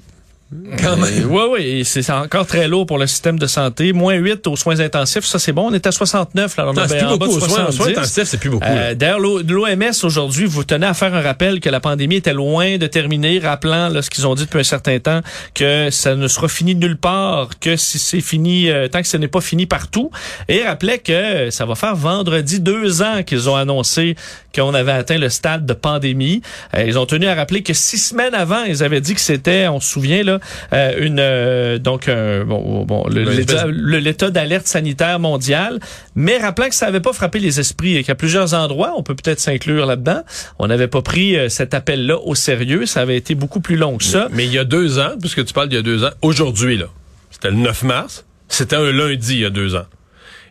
quand 0.80 0.96
même. 0.96 1.28
Oui, 1.28 1.42
oui, 1.50 1.84
c'est 1.84 2.08
encore 2.10 2.46
très 2.46 2.68
lourd 2.68 2.86
pour 2.86 2.98
le 2.98 3.06
système 3.06 3.38
de 3.38 3.46
santé. 3.46 3.92
Moins 3.92 4.14
8 4.14 4.46
aux 4.46 4.54
soins 4.56 4.78
intensifs, 4.78 5.24
ça 5.24 5.38
c'est 5.40 5.52
bon. 5.52 5.70
On 5.70 5.74
est 5.74 5.86
à 5.86 5.92
69, 5.92 6.56
là. 6.56 6.66
On 6.68 6.72
Non, 6.72 6.84
est 6.84 6.88
c'est 6.88 6.98
plus 6.98 7.06
en 7.06 7.16
bas 7.16 7.26
de 7.26 7.32
beaucoup. 7.32 7.44
Aux 7.44 7.48
soins, 7.48 7.66
aux 7.66 7.72
soins 7.72 7.86
70. 7.86 7.98
intensifs, 7.98 8.24
c'est 8.24 8.36
plus 8.38 8.50
beaucoup. 8.50 8.64
Euh, 8.66 8.94
D'ailleurs, 8.94 9.18
l'OMS 9.18 10.04
aujourd'hui 10.04 10.46
vous 10.46 10.62
tenez 10.62 10.86
à 10.86 10.94
faire 10.94 11.14
un 11.14 11.20
rappel 11.20 11.58
que 11.60 11.68
la 11.68 11.80
pandémie 11.80 12.16
était 12.16 12.32
loin 12.32 12.78
de 12.78 12.86
terminer, 12.86 13.40
rappelant 13.40 13.88
là, 13.88 14.02
ce 14.02 14.10
qu'ils 14.10 14.26
ont 14.26 14.34
dit 14.36 14.44
depuis 14.44 14.60
un 14.60 14.64
certain 14.64 14.98
temps, 15.00 15.20
que 15.54 15.90
ça 15.90 16.14
ne 16.14 16.28
sera 16.28 16.46
fini 16.48 16.74
nulle 16.76 16.96
part, 16.96 17.50
que 17.60 17.76
si 17.76 17.98
c'est 17.98 18.20
fini, 18.20 18.70
euh, 18.70 18.86
tant 18.88 19.02
que 19.02 19.08
ce 19.08 19.16
n'est 19.16 19.28
pas 19.28 19.40
fini 19.40 19.66
partout. 19.66 20.10
Et 20.48 20.62
rappelait 20.62 20.98
que 20.98 21.50
ça 21.50 21.66
va 21.66 21.74
faire 21.74 21.96
vendredi 21.96 22.60
deux 22.60 23.02
ans 23.02 23.24
qu'ils 23.24 23.50
ont 23.50 23.56
annoncé 23.56 24.14
qu'on 24.54 24.72
avait 24.74 24.92
atteint 24.92 25.18
le 25.18 25.28
stade 25.28 25.66
de 25.66 25.74
pandémie. 25.74 26.40
Euh, 26.74 26.84
ils 26.86 26.98
ont 26.98 27.04
tenu 27.06 27.26
à 27.26 27.34
rappeler 27.34 27.62
que 27.62 27.74
six 27.74 27.98
semaines 27.98 28.34
avant, 28.34 28.62
ils 28.64 28.82
avaient 28.82 29.00
dit 29.02 29.14
que 29.14 29.20
c'était, 29.20 29.68
on 29.68 29.80
se 29.80 29.90
souvient 29.90 30.22
là, 30.22 30.35
euh, 30.72 30.92
une 30.98 31.18
euh, 31.20 31.78
donc 31.78 32.08
un- 32.08 32.44
bon, 32.44 32.84
bon 32.84 33.06
le- 33.08 33.98
l'état 33.98 34.30
d'alerte 34.30 34.66
sanitaire 34.66 35.18
mondiale, 35.18 35.78
mais 36.14 36.38
rappelant 36.38 36.68
que 36.68 36.74
ça 36.74 36.86
n'avait 36.86 37.00
pas 37.00 37.12
frappé 37.12 37.38
les 37.38 37.60
esprits 37.60 37.96
et 37.96 38.04
qu'à 38.04 38.14
plusieurs 38.14 38.54
endroits, 38.54 38.94
on 38.96 39.02
peut 39.02 39.14
peut-être 39.14 39.40
s'inclure 39.40 39.86
là-dedans, 39.86 40.22
on 40.58 40.66
n'avait 40.66 40.88
pas 40.88 41.02
pris 41.02 41.36
euh, 41.36 41.48
cet 41.48 41.74
appel-là 41.74 42.18
au 42.18 42.34
sérieux. 42.34 42.86
Ça 42.86 43.00
avait 43.00 43.16
été 43.16 43.34
beaucoup 43.34 43.60
plus 43.60 43.76
long 43.76 43.96
que 43.98 44.04
ça. 44.04 44.28
Mais 44.32 44.44
il 44.46 44.52
y 44.52 44.58
a 44.58 44.64
deux 44.64 44.98
ans, 44.98 45.12
puisque 45.20 45.44
tu 45.44 45.52
parles 45.52 45.68
d'il 45.68 45.76
y 45.76 45.78
a 45.78 45.82
deux 45.82 46.04
ans, 46.04 46.10
aujourd'hui, 46.22 46.76
là, 46.76 46.86
c'était 47.30 47.50
le 47.50 47.56
9 47.56 47.82
mars, 47.82 48.24
c'était 48.48 48.76
un 48.76 48.92
lundi 48.92 49.34
il 49.34 49.40
y 49.40 49.44
a 49.44 49.50
deux 49.50 49.74
ans. 49.76 49.86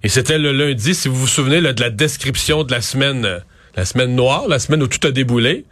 Et 0.03 0.09
c'était 0.09 0.37
le 0.37 0.51
lundi, 0.51 0.93
si 0.93 1.07
vous 1.07 1.15
vous 1.15 1.27
souvenez, 1.27 1.61
là, 1.61 1.73
de 1.73 1.81
la 1.81 1.89
description 1.89 2.63
de 2.63 2.71
la 2.71 2.81
semaine, 2.81 3.25
euh, 3.25 3.39
la 3.75 3.85
semaine 3.85 4.15
noire, 4.15 4.47
la 4.47 4.59
semaine 4.59 4.83
où 4.83 4.87
tout 4.87 5.05
a 5.07 5.11
déboulé. 5.11 5.65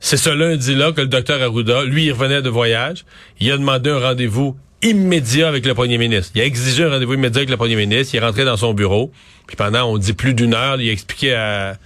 C'est 0.00 0.16
ce 0.16 0.30
lundi-là 0.30 0.92
que 0.92 1.00
le 1.00 1.06
docteur 1.06 1.40
Arruda, 1.42 1.84
lui, 1.84 2.06
il 2.06 2.12
revenait 2.12 2.42
de 2.42 2.50
voyage. 2.50 3.04
Il 3.40 3.50
a 3.50 3.56
demandé 3.56 3.90
un 3.90 3.98
rendez-vous 3.98 4.56
immédiat 4.82 5.48
avec 5.48 5.64
le 5.66 5.74
premier 5.74 5.98
ministre. 5.98 6.32
Il 6.34 6.40
a 6.42 6.44
exigé 6.44 6.84
un 6.84 6.90
rendez-vous 6.90 7.14
immédiat 7.14 7.38
avec 7.40 7.50
le 7.50 7.56
premier 7.56 7.76
ministre. 7.76 8.14
Il 8.14 8.18
est 8.18 8.20
rentré 8.20 8.44
dans 8.44 8.56
son 8.56 8.74
bureau. 8.74 9.10
Puis 9.46 9.56
pendant, 9.56 9.84
on 9.84 9.98
dit 9.98 10.12
plus 10.12 10.34
d'une 10.34 10.54
heure, 10.54 10.80
il 10.80 10.88
a 10.88 10.92
expliqué 10.92 11.34
à, 11.34 11.76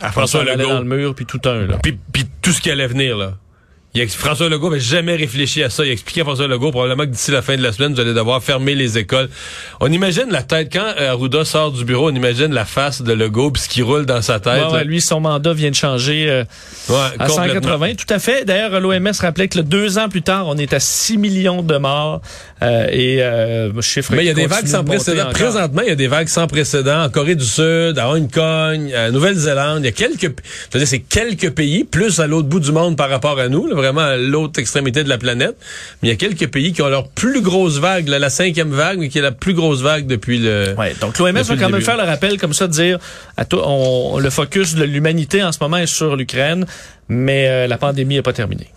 à 0.00 0.12
François 0.12 0.44
Legault 0.44 0.68
dans 0.68 0.78
le 0.80 0.84
mur 0.84 1.14
puis 1.14 1.26
tout 1.26 1.40
un 1.44 1.66
là. 1.66 1.78
puis, 1.82 1.98
puis 2.12 2.24
tout 2.40 2.52
ce 2.52 2.60
qui 2.60 2.70
allait 2.70 2.86
venir, 2.86 3.16
là. 3.16 3.36
Il, 3.94 4.08
François 4.08 4.48
Legault 4.48 4.70
n'avait 4.70 4.80
jamais 4.80 5.16
réfléchi 5.16 5.62
à 5.62 5.70
ça. 5.70 5.84
Il 5.84 5.90
expliquait 5.90 6.20
à 6.20 6.24
François 6.24 6.46
Legault 6.46 6.70
probablement 6.70 7.04
que 7.04 7.10
d'ici 7.10 7.30
la 7.30 7.42
fin 7.42 7.56
de 7.56 7.62
la 7.62 7.72
semaine, 7.72 7.92
vous 7.92 8.00
allez 8.00 8.14
devoir 8.14 8.42
fermer 8.42 8.74
les 8.74 8.98
écoles. 8.98 9.28
On 9.80 9.90
imagine 9.90 10.26
la 10.30 10.42
tête, 10.42 10.72
quand 10.72 10.94
euh, 10.98 11.10
Arruda 11.10 11.44
sort 11.44 11.72
du 11.72 11.84
bureau, 11.84 12.10
on 12.10 12.14
imagine 12.14 12.52
la 12.52 12.64
face 12.64 13.02
de 13.02 13.12
Legault 13.12 13.50
puis 13.50 13.62
ce 13.62 13.68
qui 13.68 13.82
roule 13.82 14.06
dans 14.06 14.22
sa 14.22 14.38
tête. 14.38 14.66
Ouais, 14.66 14.72
ouais, 14.72 14.84
lui, 14.84 15.00
son 15.00 15.20
mandat 15.20 15.52
vient 15.52 15.70
de 15.70 15.74
changer 15.74 16.30
euh, 16.30 16.44
à 17.18 17.28
180. 17.28 17.94
Tout 17.94 18.14
à 18.14 18.18
fait. 18.18 18.44
D'ailleurs, 18.44 18.78
l'OMS 18.80 19.10
rappelait 19.20 19.48
que 19.48 19.58
deux 19.58 19.98
ans 19.98 20.08
plus 20.08 20.22
tard, 20.22 20.46
on 20.46 20.56
est 20.56 20.72
à 20.72 20.80
6 20.80 21.18
millions 21.18 21.62
de 21.62 21.76
morts. 21.76 22.20
Euh, 22.62 22.86
et 22.90 23.22
euh, 23.22 23.80
chiffre 23.80 24.12
Mais 24.14 24.24
il 24.24 24.26
y 24.26 24.30
a 24.30 24.34
des 24.34 24.46
vagues 24.46 24.66
sans 24.66 24.84
précédent. 24.84 25.22
Encore. 25.22 25.32
Présentement, 25.32 25.82
il 25.82 25.88
y 25.88 25.92
a 25.92 25.96
des 25.96 26.08
vagues 26.08 26.28
sans 26.28 26.46
précédent 26.46 27.04
en 27.04 27.08
Corée 27.08 27.34
du 27.34 27.44
Sud, 27.44 27.98
à 27.98 28.10
Hong 28.10 28.30
Kong, 28.30 28.92
à 28.92 29.10
Nouvelle-Zélande. 29.10 29.78
Il 29.80 29.86
y 29.86 29.88
a 29.88 29.92
quelques, 29.92 30.30
c'est 30.84 30.98
quelques 30.98 31.50
pays, 31.50 31.84
plus 31.84 32.20
à 32.20 32.26
l'autre 32.26 32.48
bout 32.48 32.60
du 32.60 32.72
monde 32.72 32.96
par 32.96 33.08
rapport 33.08 33.38
à 33.38 33.48
nous. 33.48 33.66
Là, 33.66 33.79
vraiment 33.80 34.02
à 34.02 34.16
l'autre 34.16 34.60
extrémité 34.60 35.04
de 35.04 35.08
la 35.08 35.18
planète. 35.18 35.56
Mais 36.02 36.08
il 36.08 36.10
y 36.10 36.14
a 36.14 36.16
quelques 36.16 36.50
pays 36.50 36.72
qui 36.72 36.82
ont 36.82 36.88
leur 36.88 37.08
plus 37.08 37.40
grosse 37.40 37.78
vague, 37.78 38.08
là, 38.08 38.18
la 38.18 38.30
cinquième 38.30 38.70
vague, 38.70 38.98
mais 38.98 39.08
qui 39.08 39.18
est 39.18 39.22
la 39.22 39.32
plus 39.32 39.54
grosse 39.54 39.82
vague 39.82 40.06
depuis 40.06 40.38
le. 40.38 40.74
Ouais, 40.76 40.94
donc 41.00 41.18
l'OMS 41.18 41.32
va 41.32 41.56
quand 41.56 41.70
même 41.70 41.80
faire 41.80 41.96
le 41.96 42.04
rappel 42.04 42.38
comme 42.38 42.52
ça, 42.52 42.66
de 42.66 42.72
dire 42.72 42.98
à 43.36 43.44
tout, 43.44 43.60
on, 43.62 44.18
le 44.18 44.30
focus 44.30 44.74
de 44.74 44.84
l'humanité 44.84 45.42
en 45.42 45.52
ce 45.52 45.58
moment 45.60 45.78
est 45.78 45.86
sur 45.86 46.16
l'Ukraine, 46.16 46.66
mais 47.08 47.48
euh, 47.48 47.66
la 47.66 47.78
pandémie 47.78 48.16
n'est 48.16 48.22
pas 48.22 48.32
terminée. 48.32 48.68